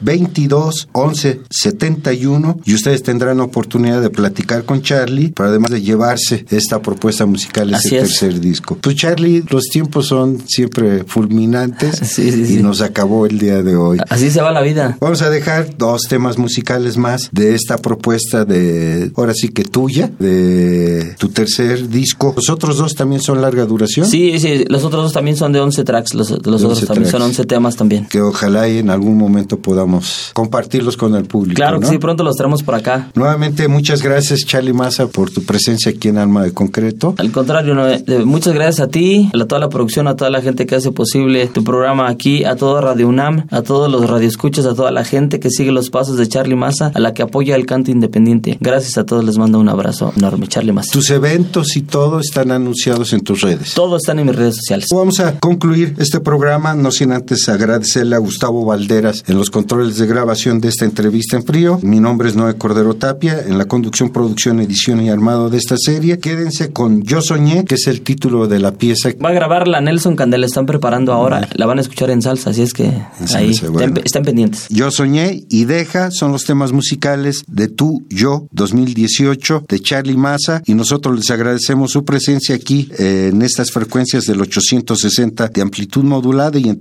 22 0.00 0.88
11 0.92 1.40
71 1.50 2.60
y 2.64 2.74
ustedes 2.74 3.02
tendrán 3.02 3.40
oportunidad 3.40 4.00
de 4.00 4.10
platicar 4.10 4.64
con 4.64 4.82
Charlie, 4.82 5.32
pero 5.34 5.48
además 5.48 5.70
de 5.70 5.82
llevarse 5.82 6.44
esta 6.50 6.80
propuesta 6.82 7.26
musical, 7.26 7.70
ese 7.70 7.76
Así 7.76 7.96
es. 7.96 8.02
tercer 8.02 8.40
disco. 8.40 8.78
Pues 8.80 8.96
Charlie, 8.96 9.44
los 9.48 9.64
tiempos 9.64 10.06
son 10.06 10.42
siempre 10.46 11.04
fulminantes 11.04 11.96
Sí, 12.06 12.30
sí, 12.32 12.40
y 12.40 12.46
sí. 12.46 12.62
nos 12.62 12.80
acabó 12.80 13.26
el 13.26 13.38
día 13.38 13.62
de 13.62 13.76
hoy. 13.76 13.98
Así 14.08 14.30
se 14.30 14.40
va 14.40 14.52
la 14.52 14.62
vida. 14.62 14.96
Vamos 15.00 15.22
a 15.22 15.30
dejar 15.30 15.76
dos 15.76 16.02
temas 16.08 16.38
musicales 16.38 16.96
más 16.96 17.28
de 17.32 17.54
esta 17.54 17.76
propuesta 17.78 18.44
de, 18.44 19.10
ahora 19.16 19.34
sí 19.34 19.48
que 19.48 19.64
tuya, 19.64 20.10
de 20.18 21.14
tu 21.18 21.28
tercer 21.28 21.88
disco. 21.88 22.32
Los 22.36 22.48
otros 22.50 22.78
dos 22.78 22.94
también 22.94 23.20
son 23.20 23.40
larga 23.40 23.64
duración. 23.66 24.06
Sí, 24.06 24.38
sí, 24.38 24.64
los 24.68 24.84
otros 24.84 25.04
dos 25.04 25.12
también 25.12 25.36
son 25.36 25.52
de 25.52 25.60
11 25.60 25.84
tracks, 25.84 26.14
los, 26.14 26.30
los 26.30 26.62
otros 26.62 26.62
11 26.64 26.86
también 26.86 27.10
son 27.10 27.20
tracks. 27.20 27.38
11 27.38 27.44
temas 27.44 27.76
también. 27.76 28.06
Que 28.06 28.20
ojalá 28.20 28.68
y 28.68 28.78
en 28.78 28.90
algún 28.90 29.16
momento 29.16 29.35
momento 29.36 29.58
podamos 29.58 30.30
compartirlos 30.32 30.96
con 30.96 31.14
el 31.14 31.26
público. 31.26 31.56
Claro 31.56 31.78
que 31.78 31.86
¿no? 31.86 31.92
sí, 31.92 31.98
pronto 31.98 32.24
los 32.24 32.36
traemos 32.36 32.62
por 32.62 32.74
acá. 32.74 33.10
Nuevamente, 33.14 33.68
muchas 33.68 34.02
gracias, 34.02 34.40
Charlie 34.46 34.72
Massa, 34.72 35.08
por 35.08 35.30
tu 35.30 35.42
presencia 35.42 35.92
aquí 35.92 36.08
en 36.08 36.16
Alma 36.16 36.42
de 36.42 36.52
Concreto. 36.52 37.14
Al 37.18 37.30
contrario, 37.30 37.74
no, 37.74 37.86
eh, 37.86 38.02
muchas 38.24 38.54
gracias 38.54 38.80
a 38.80 38.88
ti, 38.88 39.30
a 39.34 39.44
toda 39.44 39.60
la 39.60 39.68
producción, 39.68 40.08
a 40.08 40.16
toda 40.16 40.30
la 40.30 40.40
gente 40.40 40.64
que 40.64 40.74
hace 40.74 40.90
posible 40.90 41.48
tu 41.48 41.64
programa 41.64 42.08
aquí, 42.08 42.44
a 42.44 42.56
todo 42.56 42.80
Radio 42.80 43.08
UNAM, 43.08 43.46
a 43.50 43.60
todos 43.60 43.90
los 43.92 44.08
radioescuchas, 44.08 44.64
a 44.64 44.74
toda 44.74 44.90
la 44.90 45.04
gente 45.04 45.38
que 45.38 45.50
sigue 45.50 45.70
los 45.70 45.90
pasos 45.90 46.16
de 46.16 46.26
Charlie 46.26 46.56
Massa, 46.56 46.92
a 46.94 46.98
la 46.98 47.12
que 47.12 47.22
apoya 47.22 47.56
el 47.56 47.66
canto 47.66 47.90
independiente. 47.90 48.56
Gracias 48.60 48.96
a 48.96 49.04
todos, 49.04 49.22
les 49.22 49.36
mando 49.36 49.58
un 49.58 49.68
abrazo 49.68 50.14
enorme, 50.16 50.48
Charlie 50.48 50.72
Massa. 50.72 50.92
Tus 50.92 51.10
eventos 51.10 51.76
y 51.76 51.82
todo 51.82 52.20
están 52.20 52.52
anunciados 52.52 53.12
en 53.12 53.20
tus 53.20 53.42
redes. 53.42 53.74
Todo 53.74 53.98
están 53.98 54.18
en 54.18 54.28
mis 54.28 54.36
redes 54.36 54.56
sociales. 54.56 54.86
Vamos 54.90 55.20
a 55.20 55.38
concluir 55.38 55.94
este 55.98 56.20
programa, 56.20 56.74
no 56.74 56.90
sin 56.90 57.12
antes 57.12 57.50
agradecerle 57.50 58.16
a 58.16 58.18
Gustavo 58.18 58.64
Valderas 58.64 59.24
en 59.26 59.36
los 59.36 59.50
controles 59.50 59.96
de 59.98 60.06
grabación 60.06 60.60
de 60.60 60.68
esta 60.68 60.84
entrevista 60.84 61.36
en 61.36 61.44
frío. 61.44 61.78
Mi 61.82 62.00
nombre 62.00 62.28
es 62.28 62.36
Noé 62.36 62.54
Cordero 62.56 62.94
Tapia, 62.94 63.40
en 63.40 63.58
la 63.58 63.66
conducción, 63.66 64.10
producción, 64.10 64.60
edición 64.60 65.02
y 65.02 65.10
armado 65.10 65.50
de 65.50 65.58
esta 65.58 65.76
serie. 65.76 66.18
Quédense 66.18 66.72
con 66.72 67.02
Yo 67.02 67.20
Soñé, 67.20 67.64
que 67.64 67.74
es 67.74 67.86
el 67.86 68.02
título 68.02 68.46
de 68.46 68.60
la 68.60 68.72
pieza. 68.72 69.10
Va 69.22 69.30
a 69.30 69.32
grabar 69.32 69.66
la 69.68 69.80
Nelson 69.80 70.16
Candela, 70.16 70.46
están 70.46 70.66
preparando 70.66 71.12
ahora, 71.12 71.48
la 71.54 71.66
van 71.66 71.78
a 71.78 71.80
escuchar 71.80 72.10
en 72.10 72.22
salsa, 72.22 72.50
así 72.50 72.62
es 72.62 72.72
que 72.72 72.92
ahí 73.34 73.52
bueno. 73.70 73.94
estén 74.04 74.24
pendientes. 74.24 74.66
Yo 74.70 74.90
Soñé 74.90 75.44
y 75.48 75.64
Deja 75.64 76.10
son 76.10 76.32
los 76.32 76.44
temas 76.44 76.72
musicales 76.72 77.42
de 77.48 77.68
Tú, 77.68 78.04
Yo 78.08 78.46
2018 78.52 79.64
de 79.68 79.80
Charlie 79.80 80.16
Massa 80.16 80.62
y 80.64 80.74
nosotros 80.74 81.16
les 81.16 81.30
agradecemos 81.30 81.90
su 81.90 82.04
presencia 82.04 82.54
aquí 82.54 82.88
eh, 82.98 83.30
en 83.32 83.42
estas 83.42 83.72
frecuencias 83.72 84.24
del 84.24 84.40
860 84.40 85.48
de 85.48 85.62
amplitud 85.62 86.04
modulada 86.04 86.58
y 86.58 86.68
en 86.68 86.78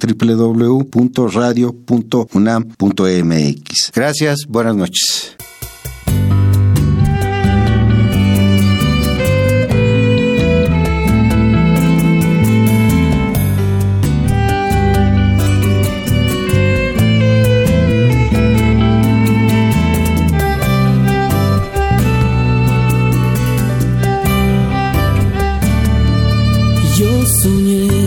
www.radio.unam.mx. 2.31 3.91
Gracias, 3.93 4.45
buenas 4.47 4.75
noches. 4.75 5.35
Yo 26.97 27.25
soñé 27.41 28.04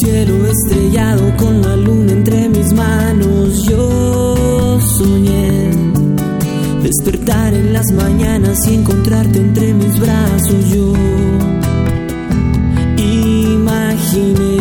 cielo 0.00 0.46
estrellado, 0.46 1.36
con 1.36 1.62
la 1.62 1.76
luna 1.76 2.12
entre 2.12 2.48
mis 2.48 2.72
manos. 2.72 3.62
Yo 3.64 4.78
soñé 4.80 5.70
despertar 6.82 7.54
en 7.54 7.72
las 7.72 7.90
mañanas 7.92 8.66
y 8.68 8.74
encontrarte 8.74 9.38
entre 9.38 9.72
mis 9.74 9.98
brazos. 9.98 10.70
Yo 10.70 10.92
imaginé 12.98 14.56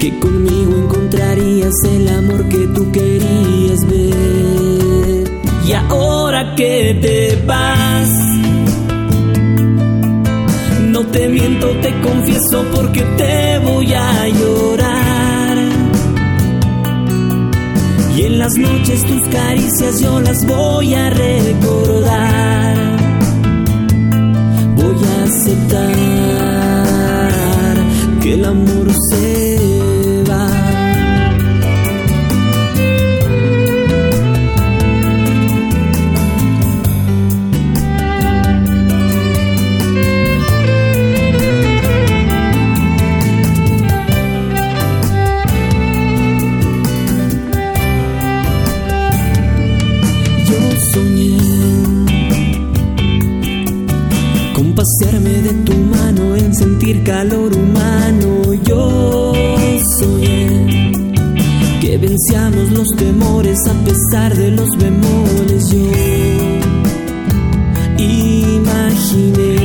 que 0.00 0.18
conmigo 0.20 0.76
encontrarías 0.84 1.74
el 1.84 2.08
amor 2.08 2.48
que 2.48 2.66
tú 2.68 2.90
querías 2.92 3.80
ver. 3.88 5.30
Y 5.66 5.72
ahora 5.72 6.54
que 6.54 6.98
te 7.00 7.42
vas, 7.46 7.91
te 11.12 11.28
miento, 11.28 11.68
te 11.82 11.92
confieso 12.00 12.64
porque 12.74 13.02
te 13.16 13.58
voy 13.58 13.92
a 13.92 14.28
llorar. 14.28 15.58
Y 18.16 18.22
en 18.22 18.38
las 18.38 18.54
noches 18.56 19.04
tus 19.04 19.28
caricias 19.28 20.00
yo 20.00 20.20
las 20.20 20.44
voy 20.46 20.94
a 20.94 21.10
recordar. 21.10 22.76
Voy 24.76 24.96
a 25.04 25.24
aceptar 25.24 26.02
que 28.20 28.34
el 28.34 28.44
amor 28.44 28.90
se 29.10 29.41
calor 57.02 57.56
humano. 57.56 58.54
Yo 58.64 59.32
soñé 59.98 60.92
que 61.80 61.98
venciamos 61.98 62.70
los 62.72 62.88
temores 62.96 63.58
a 63.66 63.74
pesar 63.84 64.36
de 64.36 64.50
los 64.50 64.68
bemoles. 64.78 65.68
Yo 65.70 65.78
imaginé 67.98 69.56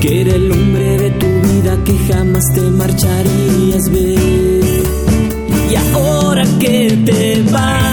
que 0.00 0.20
era 0.20 0.34
el 0.34 0.50
hombre 0.52 0.98
de 0.98 1.10
tu 1.12 1.26
vida 1.26 1.78
que 1.84 1.96
jamás 2.12 2.44
te 2.54 2.60
marcharías 2.62 3.90
ver. 3.90 4.64
Y 5.70 5.76
ahora 5.94 6.44
que 6.58 6.90
te 7.04 7.42
vas, 7.50 7.83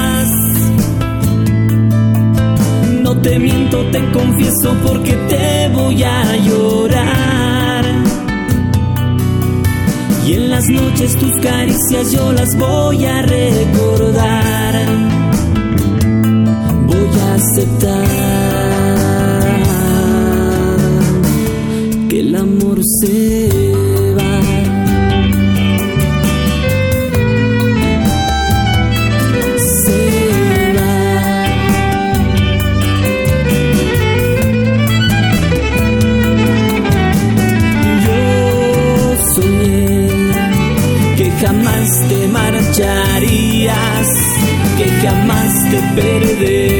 te 3.24 3.38
miento, 3.38 3.86
te 3.91 3.99
confieso 4.11 4.76
porque 4.84 5.13
te 5.30 5.69
voy 5.74 6.03
a 6.03 6.38
llorar. 6.38 7.86
Y 10.26 10.34
en 10.34 10.49
las 10.49 10.67
noches 10.67 11.15
tus 11.17 11.32
caricias 11.41 12.11
yo 12.11 12.32
las 12.32 12.57
voy 12.57 13.05
a 13.05 13.22
recordar. 13.22 14.74
Voy 16.88 17.19
a 17.19 17.34
aceptar 17.36 18.07
que 22.09 22.19
el 22.19 22.36
amor 22.36 22.80
se 23.01 23.70
jamás 45.02 45.54
te 45.72 45.82
perdería. 45.95 46.70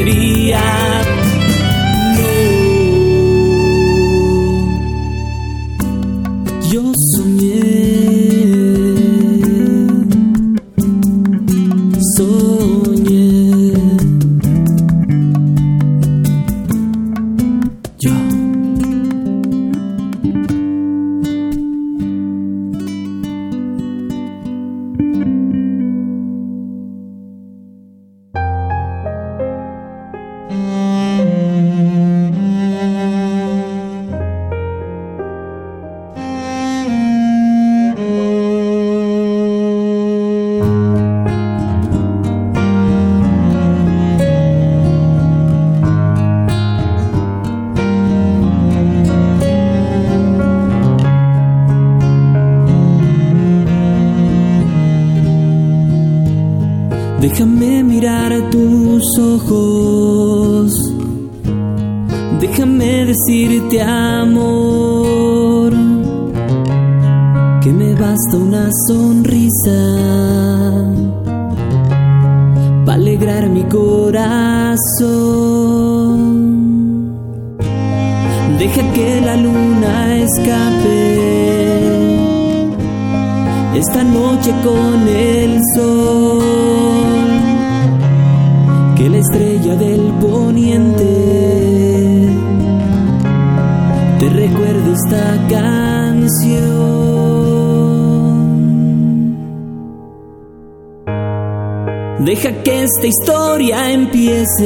Déjame 62.42 63.06
decirte 63.06 63.82
amor. 63.82 64.82
basta 68.02 68.36
una 68.36 68.70
sonrisa 68.88 69.80
para 72.86 72.98
alegrar 72.98 73.48
mi 73.50 73.64
corazón. 73.64 75.02
Deja 78.60 78.84
que 78.94 79.22
la 79.22 79.36
luna 79.36 80.18
escape 80.18 81.02
esta 83.76 84.04
noche 84.04 84.52
con 84.64 85.08
el 85.08 85.60
sol, 85.76 86.42
que 88.98 89.10
la 89.10 89.18
estrella 89.18 89.76
del 89.76 90.12
poniente 90.20 91.02
te 91.04 91.91
recuerde 94.82 94.94
esta 94.94 95.48
canción. 95.50 96.72
Deja 102.20 102.52
que 102.64 102.84
esta 102.84 103.08
historia 103.08 103.92
empiece. 103.92 104.66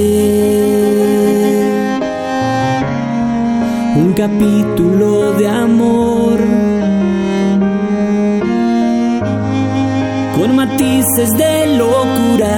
Un 3.97 4.13
capítulo 4.13 5.33
de 5.33 5.47
amor. 5.47 6.39
Con 10.37 10.55
matices 10.55 11.31
de 11.37 11.77
locura. 11.77 12.57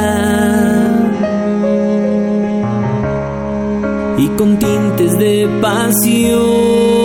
Y 4.17 4.27
con 4.29 4.57
tintes 4.57 5.17
de 5.19 5.47
pasión. 5.61 6.96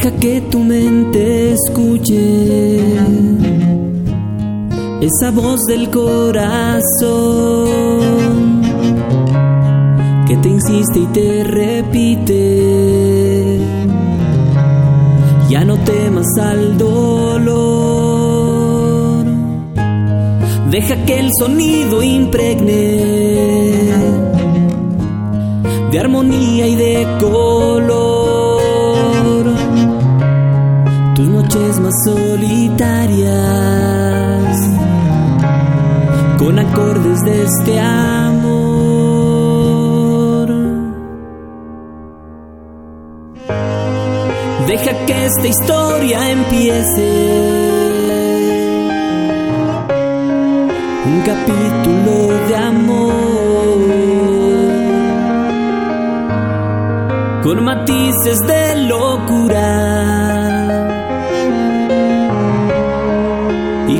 Deja 0.00 0.14
que 0.20 0.40
tu 0.42 0.60
mente 0.60 1.54
escuche 1.54 2.76
esa 5.00 5.32
voz 5.32 5.60
del 5.66 5.90
corazón 5.90 7.02
que 10.24 10.36
te 10.36 10.48
insiste 10.50 11.00
y 11.00 11.06
te 11.06 11.42
repite. 11.42 12.48
Ya 15.48 15.64
no 15.64 15.76
temas 15.78 16.28
al 16.42 16.78
dolor. 16.78 17.56
Deja 20.70 20.94
que 21.06 21.18
el 21.18 21.30
sonido 21.40 22.04
impregne 22.04 22.70
de 25.90 25.98
armonía 25.98 26.68
y 26.68 26.76
de 26.76 27.04
color 27.18 28.27
noches 31.48 31.80
más 31.80 31.94
solitarias 32.04 33.30
con 36.38 36.58
acordes 36.58 37.24
de 37.24 37.42
este 37.44 37.80
amor. 37.80 38.88
Deja 44.66 45.06
que 45.06 45.24
esta 45.24 45.46
historia 45.46 46.30
empiece. 46.30 47.08
Un 51.06 51.22
capítulo 51.24 52.14
de 52.48 52.56
amor 52.56 53.78
con 57.42 57.64
matices 57.64 58.38
de 58.46 58.76
locura 58.86 59.87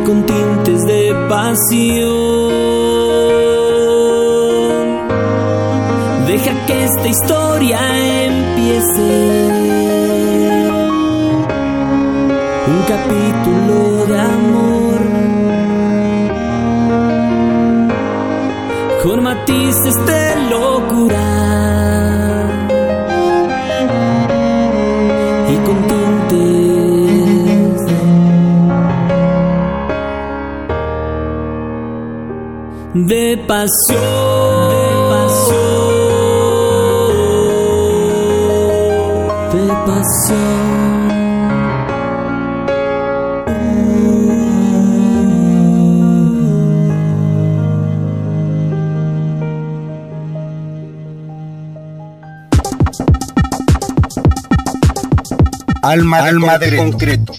con 0.09 0.25
tintes 0.25 0.87
de 0.87 1.15
pasión. 1.29 2.09
Deja 6.27 6.67
que 6.67 6.85
esta 6.85 7.09
historia 7.09 7.79
empiece. 8.25 9.11
Un 12.69 12.83
capítulo 12.89 13.98
pasión, 33.49 34.69
de 34.69 34.93
pasión, 35.11 35.59
de 39.53 39.65
pasión. 39.87 40.59
Alma, 55.83 56.19
Alma 56.19 56.59
de 56.59 56.77
concreto. 56.77 57.33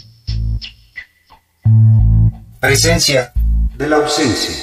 Presencia 2.59 3.31
de 3.77 3.87
la 3.87 3.97
ausencia. 3.97 4.58